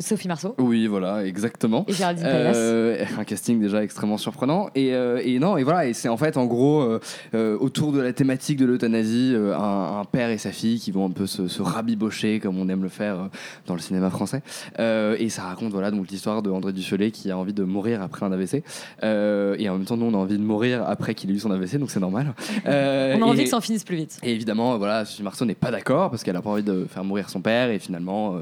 [0.00, 0.54] Sophie Marceau.
[0.58, 1.84] Oui, voilà, exactement.
[1.88, 4.68] Et Géraldine un casting déjà extrêmement surprenant.
[4.74, 6.86] Et, et non, et voilà, et c'est en fait en gros
[7.34, 11.10] autour de la thématique de l'euthanasie, un, un père et sa fille qui vont un
[11.10, 13.26] peu se, se rabibocher comme on aime le faire euh,
[13.66, 14.42] dans le cinéma français.
[14.78, 18.02] Euh, et ça raconte voilà donc l'histoire de André Dussolier qui a envie de mourir
[18.02, 18.62] après un AVC.
[19.02, 21.38] Euh, et en même temps, nous on a envie de mourir après qu'il ait eu
[21.38, 22.34] son AVC, donc c'est normal.
[22.66, 24.18] On a envie et- que ça en finisse plus vite.
[24.22, 27.04] et évidemment, voilà, Sophie Marceau n'est pas d'accord parce qu'elle a pas envie de faire
[27.04, 28.36] mourir son père et finalement.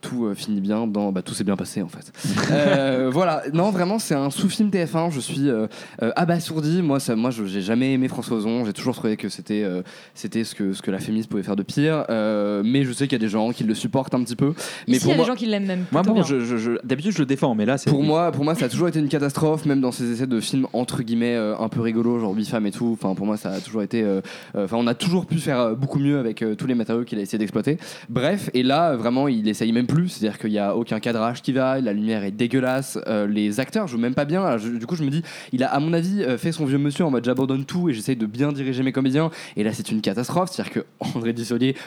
[0.00, 2.12] Tout euh, finit bien dans bah, tout s'est bien passé en fait.
[2.50, 5.10] Euh, voilà, non vraiment c'est un sous-film TF1.
[5.10, 5.66] Je suis euh,
[6.02, 6.82] euh, abasourdi.
[6.82, 8.64] Moi, ça, moi, je- j'ai jamais aimé François Ozon.
[8.64, 9.82] J'ai toujours trouvé que c'était euh,
[10.14, 12.04] c'était ce que ce que la féministe pouvait faire de pire.
[12.10, 14.54] Euh, mais je sais qu'il y a des gens qui le supportent un petit peu.
[14.86, 15.84] Mais Ici, il y a moi- des gens qui l'aiment même.
[15.92, 16.28] Moi, plutôt bon, bien.
[16.28, 17.90] je, je- je- d'habitude, je le défends, mais là, c'est.
[17.90, 20.40] Pour moi, pour moi, ça a toujours été une catastrophe, même dans ces essais de
[20.40, 22.96] films entre guillemets euh, un peu rigolos, genre Bifam et tout.
[23.00, 24.02] Enfin, pour moi, ça a toujours été.
[24.02, 24.20] euh,
[24.56, 27.18] euh, Enfin, on a toujours pu faire beaucoup mieux avec euh, tous les matériaux qu'il
[27.18, 27.78] a essayé d'exploiter.
[28.08, 30.08] Bref, et là, vraiment, il essaye même plus.
[30.10, 33.88] C'est-à-dire qu'il y a aucun cadrage qui va, la lumière est dégueulasse, euh, les acteurs
[33.88, 34.56] jouent même pas bien.
[34.56, 35.22] Du coup, je me dis,
[35.52, 37.94] il a, à mon avis, euh, fait son vieux monsieur en mode j'abandonne tout et
[37.94, 39.30] j'essaye de bien diriger mes comédiens.
[39.56, 40.50] Et là, c'est une catastrophe.
[40.52, 40.86] C'est-à-dire que
[41.16, 41.34] André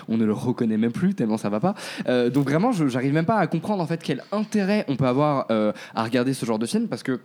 [0.09, 1.75] on ne le reconnaît même plus tellement ça va pas.
[2.07, 5.45] Euh, donc vraiment, j'arrive même pas à comprendre en fait quel intérêt on peut avoir
[5.49, 7.19] à regarder ce genre de film parce que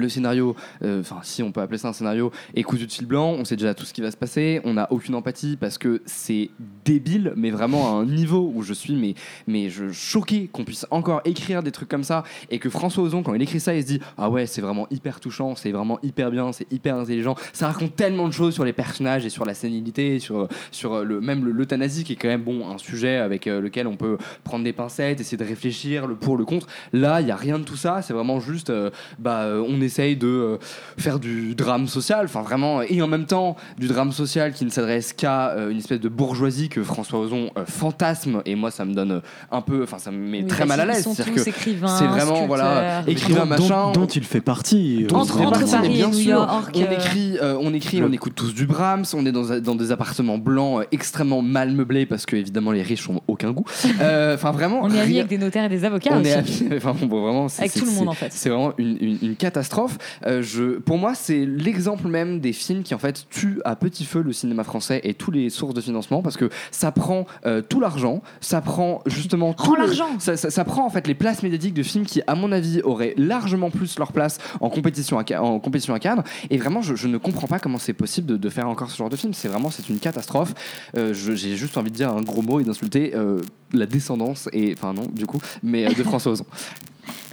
[0.00, 3.06] le scénario, euh, enfin si on peut appeler ça un scénario, est cousu de fil
[3.06, 5.78] blanc, on sait déjà tout ce qui va se passer, on n'a aucune empathie parce
[5.78, 6.50] que c'est
[6.84, 9.14] débile, mais vraiment à un niveau où je suis mais,
[9.46, 13.22] mais je choqué qu'on puisse encore écrire des trucs comme ça et que François Ozon
[13.22, 15.98] quand il écrit ça il se dit ah ouais c'est vraiment hyper touchant, c'est vraiment
[16.02, 19.44] hyper bien, c'est hyper intelligent, ça raconte tellement de choses sur les personnages et sur
[19.44, 23.16] la sénilité, sur, sur le, même le- l'euthanasie qui est quand même bon un sujet
[23.16, 26.66] avec euh, lequel on peut prendre des pincettes, essayer de réfléchir le pour le contre.
[26.92, 30.16] Là il y a rien de tout ça, c'est vraiment juste euh, bah on essaye
[30.16, 30.56] de euh,
[30.98, 34.70] faire du drame social, enfin vraiment, et en même temps du drame social qui ne
[34.70, 38.84] s'adresse qu'à euh, une espèce de bourgeoisie que François Ozon euh, fantasme, et moi ça
[38.84, 41.02] me donne un peu, enfin ça me met Oui, très parce mal à l'aise.
[41.02, 43.92] C'est-à-dire tous que c'est vraiment voilà, écrivain dont, machin.
[43.92, 45.04] dont il fait partie.
[45.08, 47.72] Dont il fait Entre partie, Paris mais et bien sûr, York, on écrit, euh, on
[47.74, 51.42] écrit, on écoute tous du Brahms, on est dans, dans des appartements blancs euh, extrêmement
[51.42, 53.64] mal meublés parce que évidemment les riches ont aucun goût.
[54.00, 56.28] Euh, Enfin vraiment, On est amis avec des notaires et des avocats on aussi.
[56.30, 58.32] est amis- enfin, bon, vraiment, c'est- Avec c'est- tout le monde, c'est- en fait.
[58.32, 59.75] C'est vraiment une, une- une catastrophe.
[60.26, 64.04] Euh, je, pour moi, c'est l'exemple même des films qui en fait tuent à petit
[64.04, 67.62] feu le cinéma français et tous les sources de financement parce que ça prend euh,
[67.62, 70.08] tout l'argent, ça prend justement tout l'argent.
[70.18, 72.80] ça, ça- ça prend en fait les places médiatiques de films qui, à mon avis,
[72.82, 76.22] auraient largement plus leur place en compétition à, en compétition à Cannes.
[76.50, 78.96] Et vraiment, je, je ne comprends pas comment c'est possible de, de faire encore ce
[78.96, 79.34] genre de film.
[79.34, 80.54] C'est vraiment, c'est une catastrophe.
[80.96, 83.12] Euh, J'ai juste envie de dire un gros mot et d'insulter
[83.72, 86.46] la descendance et, enfin non, du coup, mais de François Ozon.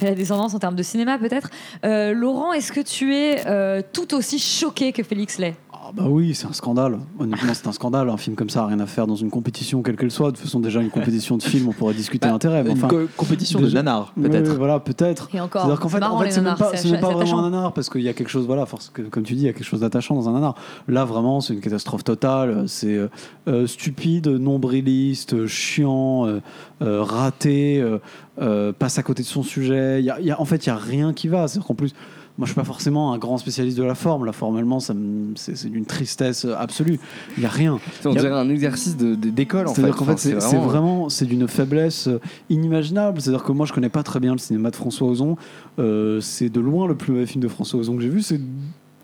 [0.01, 1.49] La descendance en termes de cinéma peut-être.
[1.85, 5.55] Euh, Laurent, est-ce que tu es euh, tout aussi choqué que Félix Lay?
[5.85, 6.97] Ah bah oui, c'est un scandale.
[7.19, 8.09] Honnêtement, c'est un scandale.
[8.09, 10.31] Un film comme ça a rien à faire dans une compétition, quelle qu'elle soit.
[10.31, 12.63] De toute façon, déjà, une compétition de film, on pourrait discuter l'intérêt.
[12.63, 14.51] mais une enfin, co- compétition de nanar, Oui, peut-être.
[14.51, 15.27] oui, voilà, peut-être.
[15.33, 17.89] Et encore, C'est-à-dire qu'en fait, en fait, c'est même pas, même vraiment un nanar parce
[17.89, 19.65] qu'il y a quelque chose, voilà, force que- comme tu dis, il y a quelque
[19.65, 20.55] chose d'attachant dans un nanar.
[20.87, 22.63] Là, vraiment, c'est une catastrophe totale.
[22.67, 23.09] C'est euh,
[23.49, 26.39] euh, stupide, nombriliste, chiant, euh,
[26.81, 27.97] euh, raté, euh,
[28.41, 29.99] euh, passe à côté de son sujet.
[29.99, 31.47] Il y a- y a- en fait, il y a rien qui va.
[31.47, 31.93] C'est-à-dire qu'en plus.
[32.37, 34.25] Moi, je suis pas forcément un grand spécialiste de la forme.
[34.25, 36.99] La forme, allemand, ça me- c'est d'une tristesse absolue.
[37.37, 37.77] Il y a rien.
[38.05, 39.81] On a- dirait un exercice d'école en fait.
[39.81, 42.19] c'est-à-dire qu'en fait, c'est c'est vraiment, c'est d'une faiblesse euh,
[42.49, 43.21] inimaginable.
[43.21, 45.37] C'est-à-dire que moi, je connais pas très bien le cinéma de François Ozon.
[45.77, 48.21] Euh, c'est de loin le plus mauvais film de François Ozon que j'ai vu.
[48.23, 48.41] C'est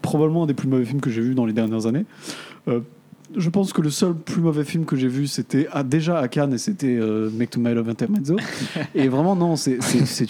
[0.02, 2.06] probablement un des plus mauvais films que j'ai vu dans les dernières années.
[2.68, 2.80] Euh,
[3.36, 6.28] je pense que le seul plus mauvais film que j'ai vu, c'était ah, déjà à
[6.28, 8.36] Cannes et c'était euh, Make to My Love Intermezzo.
[8.96, 9.80] et vraiment, non, c'est-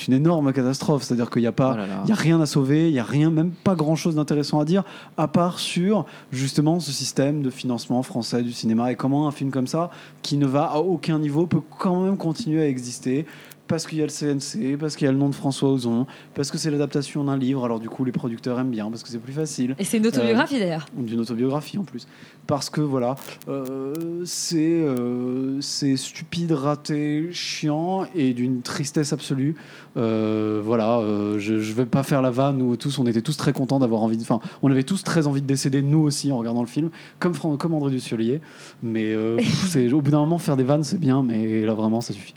[0.08, 1.04] une énorme catastrophe.
[1.04, 2.02] C'est-à-dire qu'il n'y a pas, Oh là là.
[2.06, 4.66] il y a rien à sauver, il y a rien, même pas grand-chose d'intéressant à
[4.66, 4.84] dire,
[5.18, 9.52] à part sur justement ce système de financement français du cinéma et comment un film
[9.52, 9.92] comme ça,
[10.22, 13.26] qui ne va à aucun niveau, peut quand même continuer à exister.
[13.70, 16.06] Parce qu'il y a le CNC, parce qu'il y a le nom de François Ozon,
[16.34, 19.10] parce que c'est l'adaptation d'un livre, alors du coup les producteurs aiment bien, parce que
[19.10, 19.76] c'est plus facile.
[19.80, 20.86] Et c'est une autobiographie Euh, d'ailleurs.
[20.98, 22.08] d'une autobiographie en plus.
[22.48, 23.14] Parce que voilà,
[23.48, 23.94] euh,
[24.26, 29.54] c'est euh, c'est stupide, raté, chiant et d'une tristesse absolue.
[29.96, 31.02] Voilà,
[31.38, 32.58] je, je vais pas faire la vanne.
[32.58, 34.18] Nous tous, on était tous très contents d'avoir envie.
[34.18, 36.90] de- Enfin, on avait tous très envie de décéder nous aussi en regardant le film,
[37.20, 38.42] comme Fran- comme André Dussolier.
[38.84, 39.16] Mais
[39.94, 42.34] au bout d'un moment faire des vannes, c'est bien, mais là vraiment ça suffit.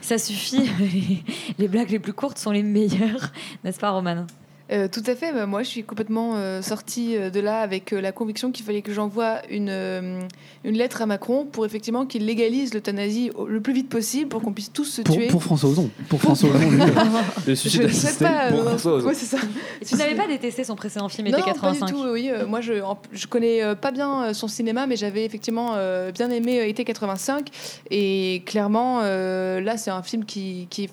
[0.00, 0.70] Ça suffit.
[1.58, 4.26] Les blagues les plus courtes sont les meilleures, n'est-ce pas, Roman?
[4.72, 5.30] Euh, tout à fait.
[5.32, 8.64] Bah, moi, je suis complètement euh, sortie euh, de là avec euh, la conviction qu'il
[8.64, 10.20] fallait que j'envoie une, euh,
[10.64, 14.40] une lettre à Macron pour effectivement qu'il légalise l'euthanasie au- le plus vite possible pour
[14.40, 15.26] qu'on puisse tous se Pour, tuer.
[15.26, 15.90] pour François Ozon.
[16.08, 16.70] Pour François Ozon.
[16.70, 16.78] lui.
[17.46, 18.48] Le Je suicide ne sais assisté pas.
[18.48, 19.08] pour euh, François Ozon.
[19.08, 19.42] ouais, c'est ça.
[19.86, 21.86] Tu n'avais pas détesté son précédent film, Non, était pas 85.
[21.86, 22.04] du tout.
[22.10, 25.26] Oui, Euh, moi, je, en- je connais euh, pas bien euh, son cinéma, mais j'avais
[25.26, 27.48] effectivement euh, bien aimé euh, Été 85.
[27.90, 30.88] Et clairement, euh, là, c'est un film qui, qui,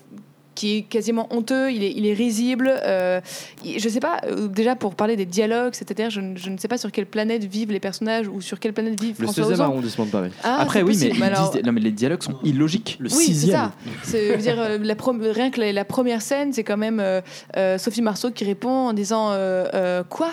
[0.54, 1.70] qui est quasiment honteux.
[1.72, 2.72] Il est, il est risible.
[2.84, 3.20] Euh,
[3.64, 4.20] je sais pas.
[4.26, 7.06] euh, déjà, pour parler des dialogues, c'est-à-dire, je, ne- je ne sais pas sur quelle
[7.06, 9.64] planète vivent les personnages ou sur quelle planète vivent Le François 16e Ozon.
[9.64, 10.30] arrondissement de Paris.
[10.44, 12.96] Ah, Après, oui, mais, ils alors- disent- non, mais les dialogues sont illogiques.
[13.00, 14.94] Le oui, c'est dire euh, la
[15.32, 17.20] rien que la, la première scène, c'est quand même euh,
[17.56, 20.30] euh, Sophie Marceau qui répond en disant euh, euh, quoi?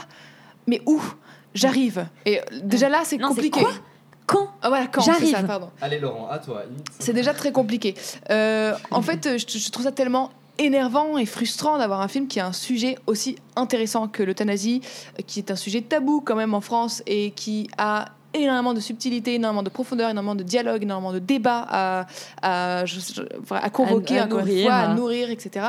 [0.68, 1.02] Mais où?
[1.56, 2.06] J'arrive.
[2.26, 3.62] Et déjà là, c'est compliqué.
[3.62, 3.72] quoi?
[4.30, 5.26] Quand Ah voilà, quand J'arrive.
[5.30, 5.70] c'est ça, pardon.
[5.82, 6.62] Allez, Laurent, à toi.
[7.00, 7.96] C'est déjà très compliqué.
[8.30, 12.40] Euh, en fait, je, je trouve ça tellement énervant et frustrant d'avoir un film qui
[12.40, 14.82] a un sujet aussi intéressant que l'euthanasie,
[15.18, 18.80] euh, qui est un sujet tabou quand même en France et qui a énormément de
[18.80, 22.06] subtilité, énormément de profondeur, énormément de dialogue, énormément de débat à,
[23.72, 25.68] convoquer, À- à nourrir, fois, à nourrir, etc.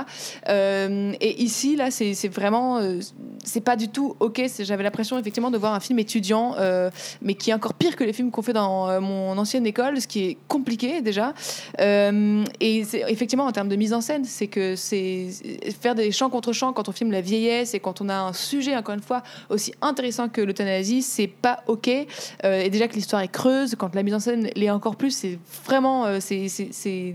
[0.49, 2.79] Euh, et ici, là, c'est vraiment...
[2.79, 3.01] euh,
[3.45, 4.43] c'est pas du tout OK.
[4.61, 6.91] J'avais l'impression, effectivement, de voir un film étudiant, euh,
[7.23, 10.07] mais qui est encore pire que les films qu'on fait dans mon ancienne école, ce
[10.07, 11.33] qui est compliqué, déjà.
[11.81, 15.29] Et effectivement, en termes de mise en scène, c'est que c'est
[15.81, 18.33] faire des chants contre chants quand on filme la vieillesse et quand on a un
[18.33, 21.89] sujet, encore une fois, aussi intéressant que l'euthanasie, c'est pas OK.
[22.51, 25.11] Euh, et déjà que l'histoire est creuse, quand la mise en scène l'est encore plus,
[25.13, 26.07] c'est vraiment...
[26.07, 27.15] euh, c'est-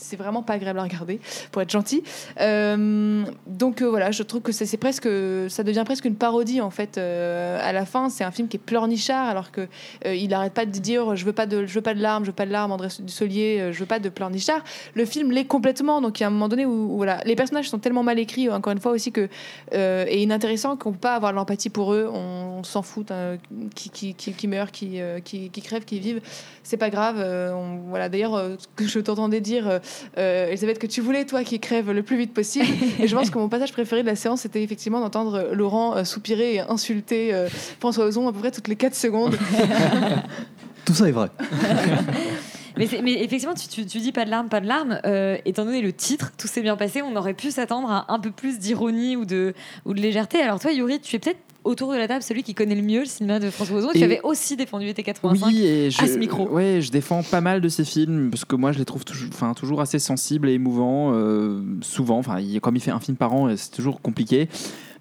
[0.00, 1.20] c'est- vraiment pas agréable à regarder,
[1.52, 2.02] pour être gentil.
[2.40, 5.08] Euh, donc euh, voilà, je trouve que c'est presque,
[5.48, 6.98] ça devient presque une parodie en fait.
[6.98, 9.68] euh, à la fin, c'est un film qui est pleurnichard, alors que
[10.06, 12.30] il arrête pas de dire je veux pas de, je veux pas de larmes, je
[12.30, 14.62] veux pas de larmes, André Dussolier, je veux pas de pleurnichard.
[14.94, 16.00] Le film l'est complètement.
[16.00, 18.48] Donc il y a un moment donné où, voilà, les personnages sont tellement mal écrits,
[18.50, 19.28] encore une fois aussi que
[19.72, 22.10] et inintéressants qu'on peut pas avoir l'empathie pour eux.
[22.12, 23.38] On, s'en fout hein,
[23.74, 26.20] qui, qui, qui, qui meurt, qui, qui, crève, qui vivent.
[26.62, 27.16] C'est pas grave.
[27.18, 28.08] on- voilà.
[28.08, 29.80] D'ailleurs, que je t'entendais dire,
[30.18, 32.66] euh, euh, Elisabeth, que tu voulais toi qui crève le plus vite possible.
[33.00, 36.04] et je pense que mon passage préféré de la séance, c'était effectivement d'entendre Laurent euh,
[36.04, 37.48] soupirer et insulter euh,
[37.80, 39.36] François Ozon à peu près toutes les 4 secondes.
[40.84, 41.28] Tout ça est vrai.
[42.76, 45.00] Mais, effectivement, tu, tu- tu dis pas de larmes, pas de larmes.
[45.04, 48.18] euh, étant donné le titre, tout s'est bien passé, on aurait pu s'attendre à un
[48.18, 50.40] peu plus d'ironie ou de, ou de légèreté.
[50.40, 53.00] Alors toi, Yuri, tu es peut-être autour de la table celui qui connaît le mieux
[53.00, 53.88] le cinéma de François Ozon.
[53.92, 56.48] Tu Et- avais aussi défendu été 85 Oui, et je, à ce micro.
[56.48, 59.28] ouais, je défends pas mal de ces films parce que moi je les trouve toujours,
[59.32, 61.12] enfin, toujours assez sensibles et émouvants.
[61.14, 64.48] euh, souvent, enfin, il- comme il fait un film par an, c'est toujours compliqué.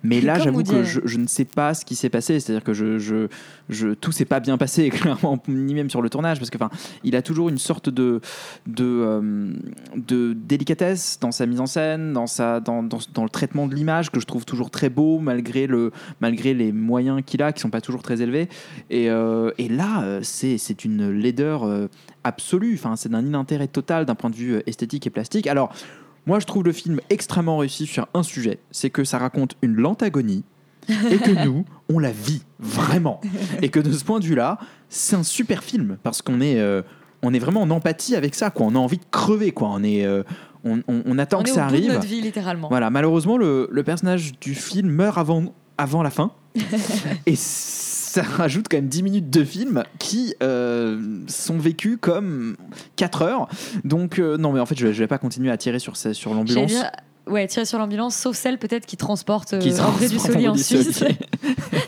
[0.04, 2.40] Mais là, j'avoue que je, je ne sais pas ce qui s'est passé.
[2.40, 3.28] C'est-à-dire que je, je,
[3.70, 6.70] je, tout s'est pas bien passé, clairement, ni même sur le tournage, parce que, enfin,
[7.04, 8.22] il a toujours une sorte de,
[8.66, 9.54] de, euh,
[9.96, 13.76] de délicatesse dans sa mise en scène, dans, sa, dans, dans, dans le traitement de
[13.76, 15.92] l'image que je trouve toujours très beau, malgré, le,
[16.22, 18.48] malgré les moyens qu'il a, qui sont pas toujours très élevés.
[18.90, 21.68] Et, euh, et là, euh, c'est c'est une laideur
[22.24, 22.74] absolue.
[22.76, 25.48] Enfin, c'est d'un inintérêt total d'un point de vue esthétique et plastique.
[25.48, 25.74] Alors.
[26.30, 29.74] Moi, je trouve le film extrêmement réussi sur un sujet, c'est que ça raconte une
[29.76, 30.44] lente agonie
[30.88, 33.20] et que nous, on la vit vraiment.
[33.64, 34.60] Et que de ce point de vue-là,
[34.90, 36.84] c'est un super film parce qu'on est, euh,
[37.24, 38.52] on est vraiment en empathie avec ça.
[38.52, 38.68] Quoi.
[38.68, 39.52] On a envie de crever.
[39.52, 39.70] Quoi.
[39.72, 40.22] On, est, euh,
[40.64, 41.94] on, on- on attend on que est ça au bout de arrive.
[41.94, 42.70] notre vie, littéralement.
[42.70, 46.32] Voilà, malheureusement, le, le personnage du film meurt avant, avant la fin.
[47.26, 47.36] et
[48.10, 52.58] ça rajoute quand même 10 minutes de film qui euh, sont vécues comme
[52.96, 53.48] 4 heures.
[53.84, 55.96] Donc, euh, non, mais en fait, je vais, je vais pas continuer à tirer sur,
[55.96, 56.74] sur l'ambulance.
[57.30, 61.04] Ouais, tirer sur l'ambulance, sauf celle peut-être qui transporte euh, Qui André Dussolier en Suisse.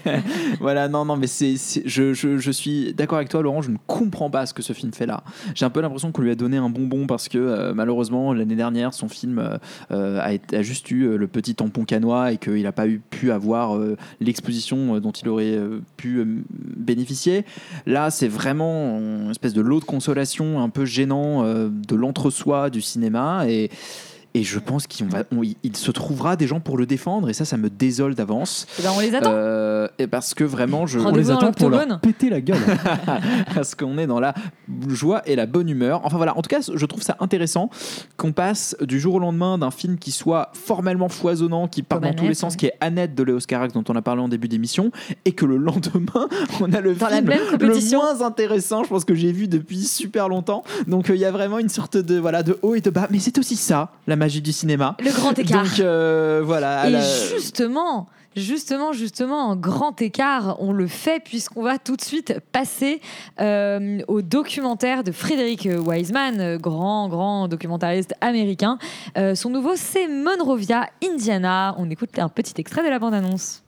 [0.59, 3.61] Voilà, non, non, mais c'est, je, je, je suis d'accord avec toi, Laurent.
[3.61, 5.23] Je ne comprends pas ce que ce film fait là.
[5.55, 8.55] J'ai un peu l'impression qu'on lui a donné un bonbon parce que euh, malheureusement l'année
[8.55, 9.57] dernière, son film euh,
[9.91, 12.99] euh, a, été- a juste eu le petit tampon canois et qu'il n'a pas eu,
[13.09, 13.77] pu avoir
[14.19, 15.59] l'exposition dont il aurait
[15.97, 17.45] pu bénéficier.
[17.85, 22.81] Là, c'est vraiment une espèce de lot de consolation un peu gênant de l'entre-soi du
[22.81, 23.69] cinéma et
[24.33, 27.33] et je pense qu'il va, on- il se trouvera des gens pour le défendre, et
[27.33, 28.65] ça, ça me désole d'avance.
[28.79, 29.31] Eh ben, on les attend.
[29.33, 31.99] Euh, et parce que vraiment, je, on les attend pour leur.
[31.99, 32.57] Péter la gueule.
[33.55, 34.33] parce qu'on est dans la
[34.87, 36.01] joie et la bonne humeur.
[36.03, 37.69] Enfin voilà, en tout cas, je trouve ça intéressant
[38.17, 42.09] qu'on passe du jour au lendemain d'un film qui soit formellement foisonnant, qui part Comme
[42.09, 42.57] dans tous les sens, ouais.
[42.57, 44.91] qui est Annette de Léo Carax, dont on a parlé en début d'émission,
[45.25, 46.27] et que le lendemain,
[46.61, 47.29] on a le Dans la film
[47.59, 50.63] le moins intéressant, je pense que j'ai vu depuis super longtemps.
[50.87, 53.07] Donc euh, il y a vraiment une sorte de voilà de haut et de bas,
[53.09, 54.95] mais c'est aussi ça la magie du cinéma.
[55.03, 55.63] Le grand écart.
[55.63, 56.87] Donc euh, voilà.
[56.87, 62.01] Et la- justement, justement, justement, en grand écart, on le fait puisqu'on va tout de
[62.03, 63.01] suite passer
[63.39, 68.77] euh, au documentaire de Frédéric Wiseman, grand, grand documentariste américain.
[69.17, 71.73] Euh, son nouveau, c'est Monrovia, Indiana.
[71.79, 73.63] On écoute un petit extrait de la bande-annonce.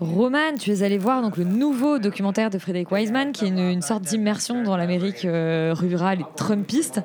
[0.00, 3.82] Roman, tu es allé voir donc le nouveau documentaire de Frédéric Wiseman, qui est une,
[3.82, 7.02] sorte d'immersion dans l'Amérique euh, rurale et trumpiste.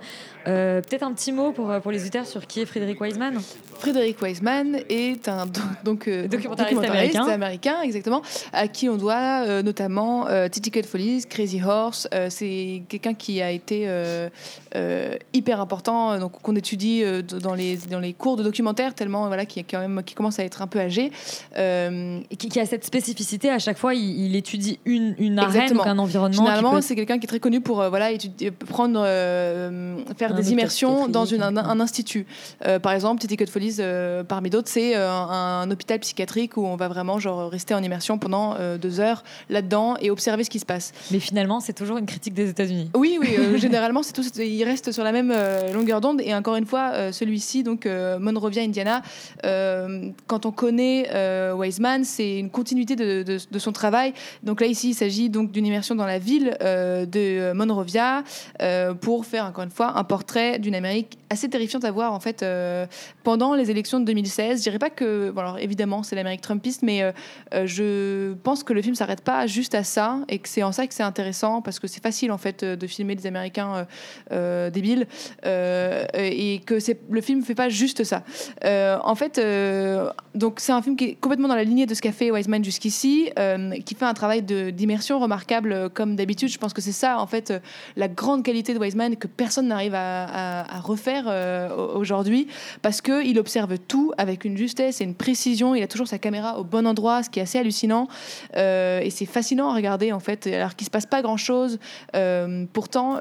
[0.48, 3.40] Euh, Peut-être un petit mot pour, pour les auditeurs sur qui est Frédéric Wiseman
[3.80, 7.34] Frédéric Wiseman est un do- donc euh, Documentariste documentariste américain.
[7.34, 8.22] américain, exactement,
[8.54, 12.08] à qui on doit euh, notamment euh, Ticket Follies, Crazy Horse.
[12.14, 14.30] Euh, c'est quelqu'un qui a été euh,
[14.76, 18.94] euh, hyper important, euh, donc qu'on étudie euh, dans les dans les cours de documentaire
[18.96, 21.12] tellement voilà qui est quand même qui commence à être un peu âgé.
[21.58, 25.40] Euh, et qui, qui a cette spécificité, à chaque fois, il, il étudie une, une
[25.40, 26.38] arène, donc un environnement.
[26.46, 30.34] Généralement, peut- c'est quelqu'un qui est très connu pour euh, voilà, étudier- prendre, euh, faire
[30.36, 32.26] des immersions dans une, un, institut.
[32.66, 36.66] Euh, par exemple, Titi Code Folies, euh, parmi d'autres, c'est euh, un, hôpital psychiatrique où
[36.66, 40.50] on va vraiment genre, rester en immersion pendant euh, deux heures là-dedans et observer ce
[40.50, 40.92] qui se passe.
[41.12, 42.92] Mais finalement, c'est toujours une critique des États-Unis.
[42.96, 45.34] Oui, oui, généralement, c'est tout, il reste sur la même
[45.74, 46.22] longueur d'onde.
[46.22, 47.88] Et encore une fois, celui-ci, donc
[48.20, 49.02] Monrovia, Indiana,
[50.28, 54.14] quand on connaît Wiseman, c'est une continuité de, de- de son travail.
[54.44, 58.24] Donc là, ici, il s'agit donc d'une immersion dans la ville de Monrovia
[59.02, 60.25] pour faire encore une fois un portrait
[60.60, 62.86] d'une Amérique assez terrifiante à voir en fait euh,
[63.24, 64.60] pendant les élections de 2016.
[64.60, 67.12] Je dirais pas que, alors évidemment, c'est l'Amérique trumpiste, mais euh,
[67.54, 70.72] euh, je pense que le film s'arrête pas juste à ça et que c'est en
[70.72, 73.88] ça que c'est intéressant parce que c'est facile en fait de filmer des Américains
[74.32, 75.08] débiles
[75.44, 76.78] et que
[77.10, 78.24] le film fait pas juste ça.
[79.04, 79.42] En fait,
[80.36, 82.64] donc c'est un film qui est complètement dans la lignée de ce qu'a fait Wiseman
[82.64, 83.30] jusqu'ici,
[83.86, 86.50] qui fait un travail d'immersion remarquable comme d'habitude.
[86.50, 87.54] Je pense que c'est ça en fait
[87.96, 92.48] la grande qualité de Wiseman que personne n'arrive à, à- refaire euh, au- aujourd'hui
[92.82, 95.76] parce que il observe tout avec une justesse et une précision.
[95.76, 98.08] Il a toujours sa caméra au bon endroit, ce qui est assez hallucinant
[98.56, 100.48] Euh, et c'est fascinant à regarder en fait.
[100.48, 101.80] Alors qu'il se passe pas grand chose,
[102.74, 103.20] pourtant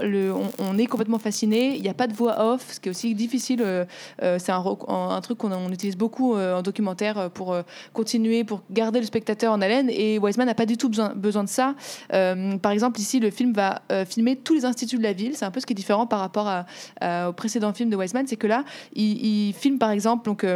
[0.58, 1.76] on, est complètement fasciné.
[1.76, 3.62] Il n'y a pas de voix off, ce qui est aussi difficile.
[3.62, 3.84] euh,
[4.22, 8.44] euh, c'est un, truc qu'on on utilise beaucoup euh, en documentaire euh, pour euh, continuer,
[8.44, 9.88] pour garder le spectateur en haleine.
[9.90, 11.74] Et Wiseman n'a pas du tout besoin, de ça.
[12.12, 15.32] Euh, par exemple, ici, le film va euh, filmer tous les instituts de la ville.
[15.36, 16.66] C'est un peu ce qui est différent par rapport à-
[17.02, 18.64] au précédent film de Wiseman, c'est que là,
[18.94, 20.46] il, il filme par exemple donc.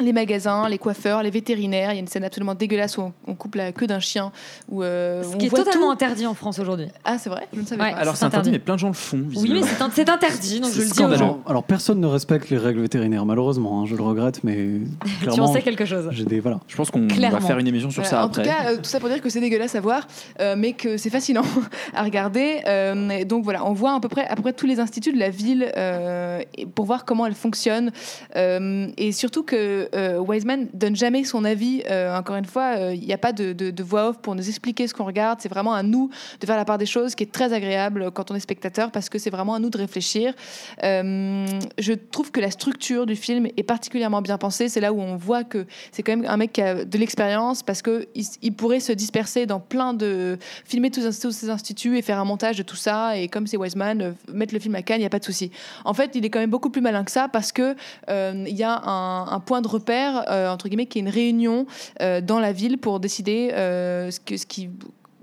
[0.00, 1.90] Euh, les magasins, les coiffeurs, les vétérinaires.
[1.92, 4.32] Il y a une scène absolument dégueulasse où on, on coupe la queue d'un chien.
[4.68, 5.92] Où, euh, Ce on qui est voit totalement tout.
[5.92, 6.86] interdit en France aujourd'hui.
[7.04, 7.46] Ah, c'est vrai?
[7.52, 7.92] Je ne savais Ouais.
[7.92, 7.98] pas.
[7.98, 9.22] Alors c'est interdit, mais plein de gens le font.
[9.36, 11.40] Oui, mais c'est interdit, donc je le dis aux gens.
[11.46, 13.82] Alors, personne ne respecte les règles vétérinaires, malheureusement.
[13.82, 14.54] hein, je le regrette, mais
[15.04, 15.44] Tu clairement.
[15.44, 16.08] en sais quelque chose.
[16.10, 16.60] J'ai des voilà.
[16.68, 18.42] Je pense qu'on va faire une émission sur Voilà, ça en après.
[18.42, 20.06] tout cas, euh, tout ça pour dire que c'est dégueulasse à voir,
[20.40, 21.42] euh, mais que c'est fascinant
[21.94, 22.60] à regarder.
[22.66, 25.12] Euh, et donc voilà, on voit à peu près, à peu près tous les instituts
[25.12, 26.40] de la ville euh,
[26.74, 27.92] pour voir comment elle fonctionne.
[28.36, 31.82] Euh, et surtout que euh, Wiseman donne jamais son avis.
[31.90, 34.86] Euh, encore une fois, euh, il n'y a pas de, voix off pour nous expliquer
[34.88, 35.40] ce qu'on regarde.
[35.40, 36.10] C'est vraiment à nous
[36.40, 39.08] de faire la part des choses, qui est très agréable quand on est spectateur, parce
[39.08, 40.34] que c'est vraiment à nous de réfléchir.
[40.82, 41.46] Euh,
[41.78, 44.68] je trouve que la structure du film est particulièrement bien pensée.
[44.68, 47.62] C'est là où on voit que c'est quand même un mec qui a de l'expérience
[47.62, 51.98] parce que il, il pourrait se disperser dans plein de filmer tous, tous ces instituts
[51.98, 53.16] et faire un montage de tout ça.
[53.18, 55.24] Et comme c'est Wiseman, euh, mettre le film à Cannes, il n'y a pas de
[55.24, 55.50] souci.
[55.84, 57.74] En fait, il est quand même beaucoup plus malin que ça parce que
[58.08, 61.08] euh, il y a un, un point de repère euh, entre guillemets qui est une
[61.08, 61.66] réunion
[62.00, 64.70] euh, dans la ville pour décider euh, ce, que, ce qui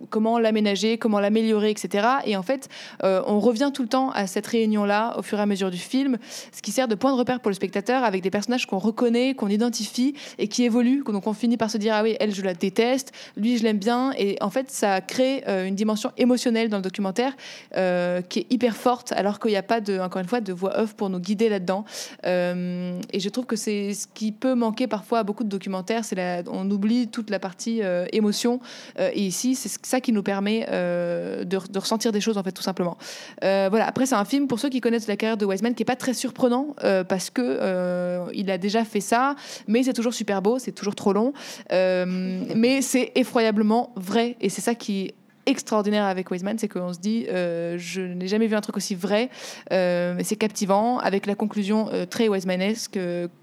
[0.10, 2.08] comment l'aménager, comment l'améliorer, etc.
[2.26, 2.70] Et en fait,
[3.04, 5.78] euh, on revient tout le temps à cette réunion-là au fur et à mesure du
[5.78, 6.18] film,
[6.52, 9.34] ce qui sert de point de repère pour le spectateur avec des personnages qu'on reconnaît,
[9.34, 11.04] qu'on identifie et qui évoluent.
[11.06, 13.78] Donc on finit par se dire ah oui, elle je la déteste, lui je l'aime
[13.78, 14.14] bien.
[14.18, 17.36] Et en fait, ça crée euh, une dimension émotionnelle dans le documentaire
[17.76, 20.54] euh, qui est hyper forte, alors qu'il n'y a pas de, encore une fois, de
[20.54, 21.86] voix off pour nous guider là-dedans.
[22.24, 26.18] Et je trouve que c'est ce qui peut manquer parfois à beaucoup de documentaires, c'est
[26.52, 27.82] on oublie toute la partie
[28.12, 28.60] émotion.
[29.00, 32.64] Et ici, c'est ça qui nous permet euh, de, ressentir des choses en fait tout
[32.64, 32.98] simplement.
[33.44, 33.86] Euh, voilà.
[33.86, 35.96] Après, c'est un film pour ceux qui connaissent la carrière de Wiseman qui est pas
[35.96, 39.36] très surprenant euh, parce que il a déjà fait ça,
[39.68, 41.34] mais c'est toujours super beau, c'est toujours trop long,
[41.70, 45.16] mais c'est effroyablement vrai et c'est ça qui est
[45.46, 49.30] extraordinaire avec Wiseman, c'est qu'on se dit, je n'ai jamais vu un truc aussi vrai,
[49.72, 52.98] euh, c'est captivant, avec la conclusion très Wisemanesque,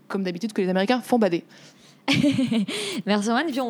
[0.08, 1.44] comme d'habitude, que les Américains font bader.
[3.06, 3.40] Merci Roman.
[3.40, 3.60] Et puis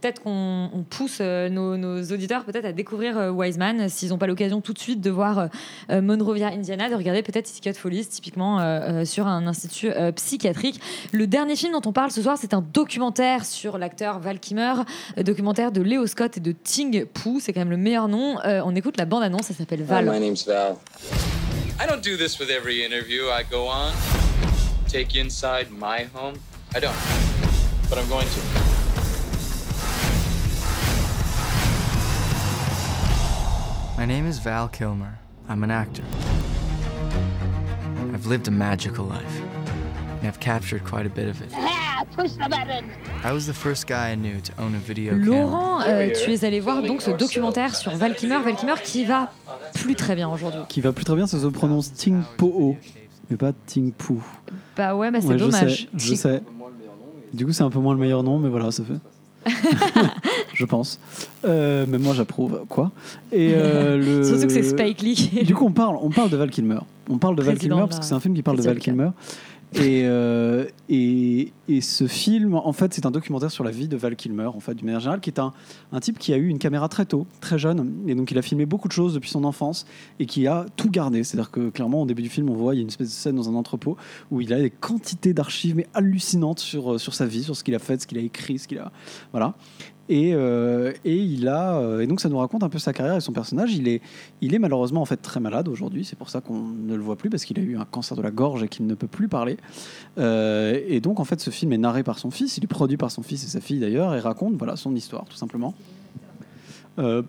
[0.00, 4.26] peut-être qu'on on pousse euh, nos, auditeurs peut-être à découvrir euh, Wiseman s'ils n'ont pas
[4.26, 5.46] l'occasion tout de suite de voir euh,
[5.90, 10.12] euh, Monrovia, Indiana, de regarder peut-être Ticket Follies typiquement euh, euh, sur un institut euh,
[10.12, 10.80] psychiatrique.
[11.12, 14.74] Le dernier film dont on parle ce soir, c'est un documentaire sur l'acteur Val Kilmer,
[15.18, 17.38] euh, documentaire de Léo Scott et de Ting Poo.
[17.40, 18.38] C'est quand même le meilleur nom.
[18.44, 20.04] Euh, on écoute la bande-annonce, ça s'appelle Val.
[20.10, 20.76] My name's Val.
[21.82, 23.92] I don't do this with every interview I go on.
[24.88, 26.34] Take you inside my home.
[26.74, 27.39] I don't.
[27.90, 28.40] But I'm going to.
[33.98, 35.18] My name is Val Kilmer.
[35.48, 36.02] I'm an actor.
[38.14, 39.40] I've lived a magical life,
[40.20, 41.50] and I've captured quite a bit of it.
[42.16, 42.90] Push the button.
[43.22, 45.26] I was the first guy I knew to own a video camera.
[45.26, 49.04] Laurent, euh, tu es allé voir donc ce documentaire sur Val Kilmer, Val Kilmer qui
[49.04, 49.30] va
[49.74, 50.62] plus très bien aujourd'hui.
[50.68, 52.76] Qui va plus très bien, ça se prononce Ting Po,
[53.28, 54.22] mais pas Ting Poo.
[54.76, 55.82] Bah ouais, bah c'est Ouais, je dommage.
[55.82, 56.42] sais, je sais.
[57.32, 58.98] Du coup, c'est un peu moins le meilleur nom, mais voilà, ça fait.
[60.54, 60.98] je pense.
[61.44, 62.64] Euh, mais moi, j'approuve.
[62.68, 62.90] Quoi?
[63.32, 64.24] Et euh, le...
[64.24, 65.44] Surtout que c'est Spike Lee.
[65.44, 66.80] Du coup, on parle, on parle de Val Kilmer.
[67.08, 69.10] On parle de Val Kilmer parce que c'est un film qui parle de Val Kilmer.
[69.74, 74.16] Et, euh, et ce film, en fait, c'est un documentaire sur la vie de Val
[74.16, 75.52] Kilmer, en fait, d'une manière générale, qui est un,
[75.92, 78.42] un type qui a eu une caméra très tôt, très jeune, et donc il a
[78.42, 79.86] filmé beaucoup de choses depuis son enfance,
[80.18, 81.22] et qui a tout gardé.
[81.22, 83.12] C'est-à-dire que, clairement, au début du film, on voit, il y a une espèce de
[83.12, 83.96] scène dans un entrepôt
[84.32, 87.62] où il a des quantités d'archives, mais hallucinantes sur, euh, sur sa vie, sur ce
[87.62, 88.90] qu'il a fait, ce qu'il a écrit, ce qu'il a...
[89.30, 89.54] Voilà.
[90.10, 93.14] Et, euh, et il a euh, et donc ça nous raconte un peu sa carrière
[93.14, 93.76] et son personnage.
[93.76, 94.02] Il est,
[94.40, 96.04] il est malheureusement en fait très malade aujourd'hui.
[96.04, 98.22] C'est pour ça qu'on ne le voit plus parce qu'il a eu un cancer de
[98.22, 99.56] la gorge et qu'il ne peut plus parler.
[100.18, 102.58] Euh, et donc en fait ce film est narré par son fils.
[102.58, 105.26] Il est produit par son fils et sa fille d'ailleurs et raconte voilà son histoire
[105.26, 105.74] tout simplement.
[106.98, 107.22] Euh,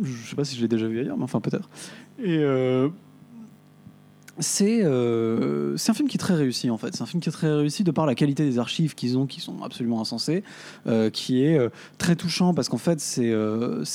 [0.00, 1.68] je sais pas si je l'ai déjà vu ailleurs, mais enfin peut-être.
[2.22, 2.40] Et
[4.42, 6.94] c'est euh, c'est un film qui est très réussi en fait.
[6.94, 9.26] C'est un film qui est très réussi de par la qualité des archives qu'ils ont,
[9.26, 10.42] qui sont absolument insensées,
[10.86, 13.32] euh, qui est euh, très touchant parce qu'en fait c'est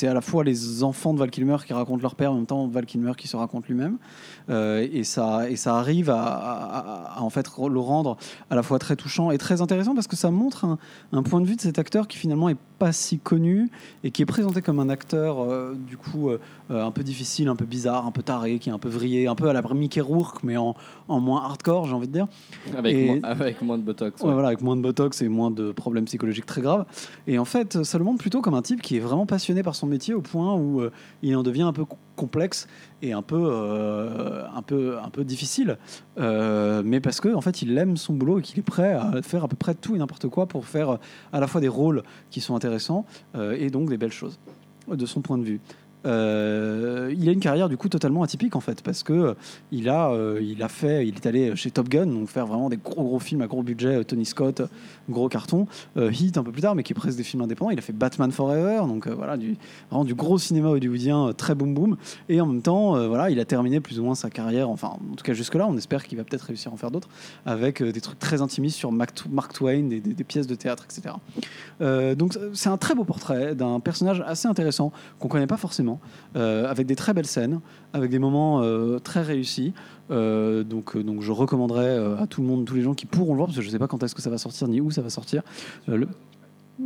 [0.08, 2.68] à la fois les enfants de Val Kilmer qui racontent leur père, en même temps
[2.68, 3.98] Val Kilmer qui se raconte lui-même,
[4.50, 8.18] et ça et ça arrive à, à- à, en fait le rendre
[8.50, 10.78] à la fois très touchant et très intéressant parce que ça montre un,
[11.12, 13.70] un point de vue de cet acteur qui finalement est pas si connu
[14.04, 16.40] et qui est présenté comme un acteur euh, du coup euh,
[16.70, 19.28] euh, un peu difficile, un peu bizarre, un peu taré, qui est un peu vrillé,
[19.28, 20.76] un peu à la Mickey Rourke mais en,
[21.08, 22.28] en moins hardcore j'ai envie de dire.
[22.78, 24.22] Avec, Et- moins, avec moins de botox.
[24.22, 24.34] Ouais, ouais.
[24.34, 26.86] voilà, avec moins de botox et moins de problèmes psychologiques très graves.
[27.26, 29.76] Et en fait, ça le montre plutôt comme un type qui est vraiment passionné par
[29.76, 30.92] son métier au point où euh,
[31.24, 32.68] il en devient un peu co- complexe
[33.02, 35.78] et un peu, euh, un peu, un peu difficile.
[36.18, 39.22] Euh, mais parce que en fait, il aime son boulot et qu'il est prêt à
[39.22, 40.98] faire à peu près tout et n'importe quoi pour faire euh,
[41.32, 44.40] à la fois des rôles qui sont intéressants et donc des belles choses
[44.88, 45.60] de son point de vue.
[46.06, 49.34] Euh, il a une carrière du coup totalement atypique en fait parce que euh,
[49.72, 52.70] il a euh, il a fait il est allé chez Top Gun donc faire vraiment
[52.70, 54.62] des gros gros films à gros budget Tony Scott
[55.10, 55.66] gros carton
[55.98, 57.72] Heat un peu plus tard mais qui est presque des films indépendants.
[57.72, 59.58] Il a fait Batman Forever donc voilà du
[59.90, 61.98] vraiment du gros cinéma hollywoodien très boom boom
[62.30, 65.16] et en même temps voilà il a terminé plus ou moins sa carrière enfin en
[65.16, 67.10] tout cas jusque là on espère qu'il va peut-être réussir à en faire d'autres
[67.46, 69.14] avec des trucs très intimistes sur Mark
[69.54, 71.16] Twain des, des- pièces de théâtre etc
[72.16, 75.87] donc c'est un très beau portrait d'un personnage assez intéressant qu'on connaît pas forcément,
[76.36, 77.60] euh, avec des très belles scènes,
[77.94, 79.74] avec des moments euh, très réussis.
[80.12, 83.38] Euh, donc, donc je recommanderais à tout le monde, tous les gens qui pourront le
[83.38, 85.02] voir, parce que je sais pas quand est-ce que ça va sortir ni où ça
[85.02, 85.42] va sortir.
[85.88, 86.08] Le-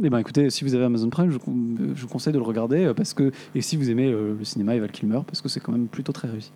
[0.04, 3.14] eh ben écoutez, si vous avez Amazon Prime, je, vous- conseille de le regarder parce
[3.14, 6.14] que et si vous aimez le cinéma Val Kilmer, parce que c'est quand même plutôt
[6.14, 6.52] très réussi.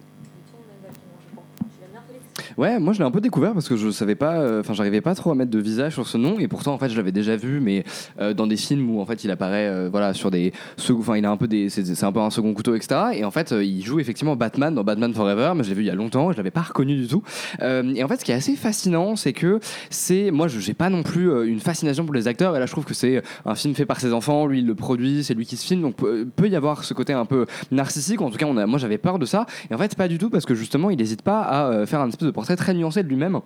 [2.57, 5.01] Ouais, moi je l'ai un peu découvert parce que je savais pas, euh, enfin j'arrivais
[5.01, 7.11] pas trop à mettre de visage sur ce nom et pourtant en fait je l'avais
[7.11, 7.83] déjà vu, mais
[8.21, 10.53] euh, dans des films où en fait il apparaît, euh, voilà, sur des,
[10.89, 13.01] enfin il a un peu des, c'est un peu un second couteau etc.
[13.13, 15.87] Et en fait il joue effectivement Batman dans Batman Forever, mais je l'ai vu il
[15.87, 17.23] y a longtemps, je l'avais pas reconnu du tout.
[17.61, 20.89] Et en fait ce qui est assez fascinant, c'est que c'est, moi je j'ai pas
[20.89, 23.75] non plus une fascination pour les acteurs et là je trouve que c'est un film
[23.75, 26.47] fait par ses enfants, lui il le produit, c'est lui qui se filme, donc peut,
[26.47, 28.21] y avoir ce côté un peu narcissique.
[28.21, 30.45] En tout cas moi j'avais peur de ça et en fait pas du tout parce
[30.45, 33.39] que justement il n'hésite pas à faire un espèce de portrait très nuancé de lui-même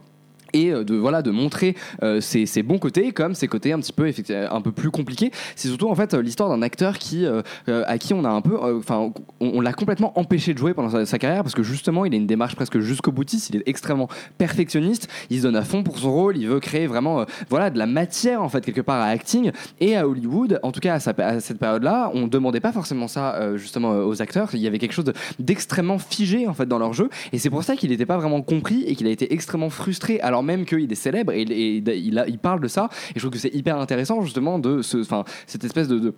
[0.53, 3.93] et euh, de voilà de montrer euh, ses, bons côtés comme ses côtés un petit
[3.93, 5.31] peu effectivement un peu plus compliqués.
[5.55, 8.29] C'est surtout en fait euh, l'histoire d'un acteur qui euh, euh, à qui on a
[8.29, 11.63] un peu euh, enfin on, l'a complètement empêché de jouer pendant sa, carrière parce que
[11.63, 13.49] justement il a une démarche presque jusqu'au boutiste.
[13.49, 15.07] Il est extrêmement perfectionniste.
[15.29, 16.37] Il se donne à fond pour son rôle.
[16.37, 19.51] Il veut créer vraiment euh, voilà de la matière en fait quelque part à acting.
[19.79, 23.07] Et à Hollywood en tout cas à, à cette période là on demandait pas forcément
[23.07, 24.49] ça euh, justement euh, aux acteurs.
[24.53, 27.09] Il y avait quelque chose de- d'extrêmement figé en fait dans leur jeu.
[27.33, 30.19] Et c'est pour ça qu'il n'était pas vraiment compris et qu'il a été extrêmement frustré.
[30.21, 32.89] Alors même qu'il est célèbre et, il- parle de ça.
[33.09, 36.13] Et je trouve que c'est hyper intéressant justement de cette espèce de-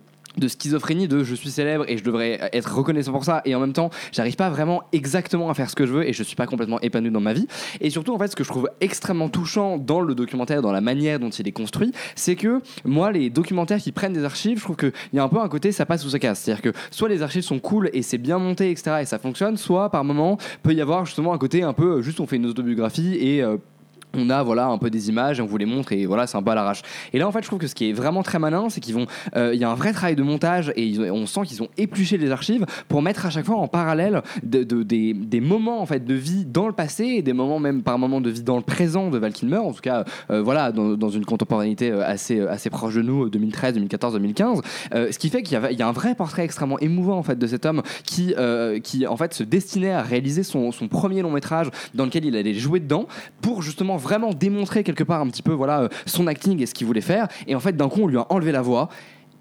[0.48, 3.74] schizophrénie de je suis célèbre et je devrais être reconnaissant pour ça et en même
[3.74, 6.46] temps j'arrive pas vraiment exactement à faire ce que je veux et je suis pas
[6.46, 7.46] complètement épanoui dans ma vie
[7.82, 10.80] et surtout en fait ce que je trouve extrêmement touchant dans le documentaire dans la
[10.80, 14.64] manière dont il est construit c'est que moi les documentaires qui prennent des archives je
[14.64, 16.54] trouve qu'il y a un peu un côté ça passe ou ça casse c'est à
[16.54, 19.58] dire que soit les archives sont cool et c'est bien monté etc et ça fonctionne
[19.58, 22.46] soit par moment peut y avoir justement un côté un peu juste on fait une
[22.46, 23.58] autobiographie et euh,
[24.14, 26.42] on a voilà un peu des images on vous les montre et voilà c'est un
[26.42, 26.72] peu à
[27.12, 28.96] et là en fait je trouve que ce qui est vraiment très malin c'est qu'ils
[29.36, 32.30] euh, y a un vrai travail de montage et on sent qu'ils ont épluché les
[32.30, 36.14] archives pour mettre à chaque fois en parallèle de, de- des, moments en fait de
[36.14, 39.10] vie dans le passé et des moments même par moments de vie dans le présent
[39.10, 39.56] de Val Kilmer.
[39.58, 43.74] En tout cas euh, voilà dans, une contemporanéité euh, assez assez proche de nous 2013
[43.74, 44.60] 2014 2015
[44.94, 47.38] euh, ce qui fait qu'il y, y a un vrai portrait extrêmement émouvant en fait
[47.38, 48.34] de cet homme qui
[48.84, 52.36] qui en fait se destinait à réaliser son, son premier long métrage dans lequel il
[52.36, 53.06] allait jouer dedans
[53.40, 56.74] pour justement vraiment démontrer quelque part un petit peu voilà euh, son acting et ce
[56.74, 57.28] qu'il voulait faire.
[57.46, 58.88] Et en fait d'un coup on lui a enlevé la voix.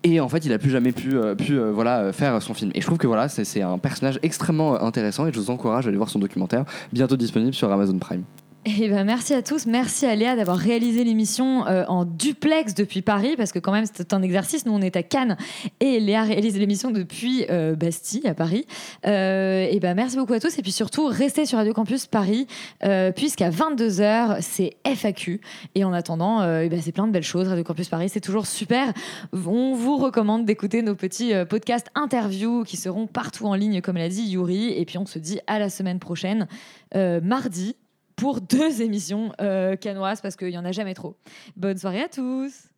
[0.03, 2.71] Et en fait il a plus jamais pu, euh, euh, voilà faire son film.
[2.73, 5.27] Et je trouve que voilà c'est un personnage extrêmement intéressant.
[5.27, 8.23] Et je vous encourage à aller voir son documentaire bientôt disponible sur Amazon Prime
[8.63, 9.65] Eh ben, merci à tous.
[9.65, 13.87] Merci à Léa d'avoir réalisé l'émission euh, en duplex depuis Paris, parce que quand même,
[13.87, 14.67] c'était un exercice.
[14.67, 15.35] Nous, on est à Cannes
[15.79, 18.67] et Léa réalise l'émission depuis euh, Bastille, à Paris.
[19.07, 20.59] Euh, et ben, merci beaucoup à tous.
[20.59, 22.45] Et puis surtout, restez sur Radio Campus Paris,
[22.83, 25.41] euh, puisqu'à 22h, c'est FAQ.
[25.73, 27.47] Et en attendant, eh ben, c'est plein de belles choses.
[27.47, 28.93] Radio Campus Paris, c'est toujours super.
[29.33, 34.09] On vous recommande d'écouter nos petits podcasts interviews qui seront partout en ligne, comme l'a
[34.09, 34.71] dit Yuri.
[34.73, 36.47] Et puis, on se dit à la semaine prochaine,
[36.93, 37.75] mardi
[38.21, 41.17] pour deux émissions euh, canoises parce qu'il n'y en a jamais trop.
[41.57, 42.70] Bonne soirée à tous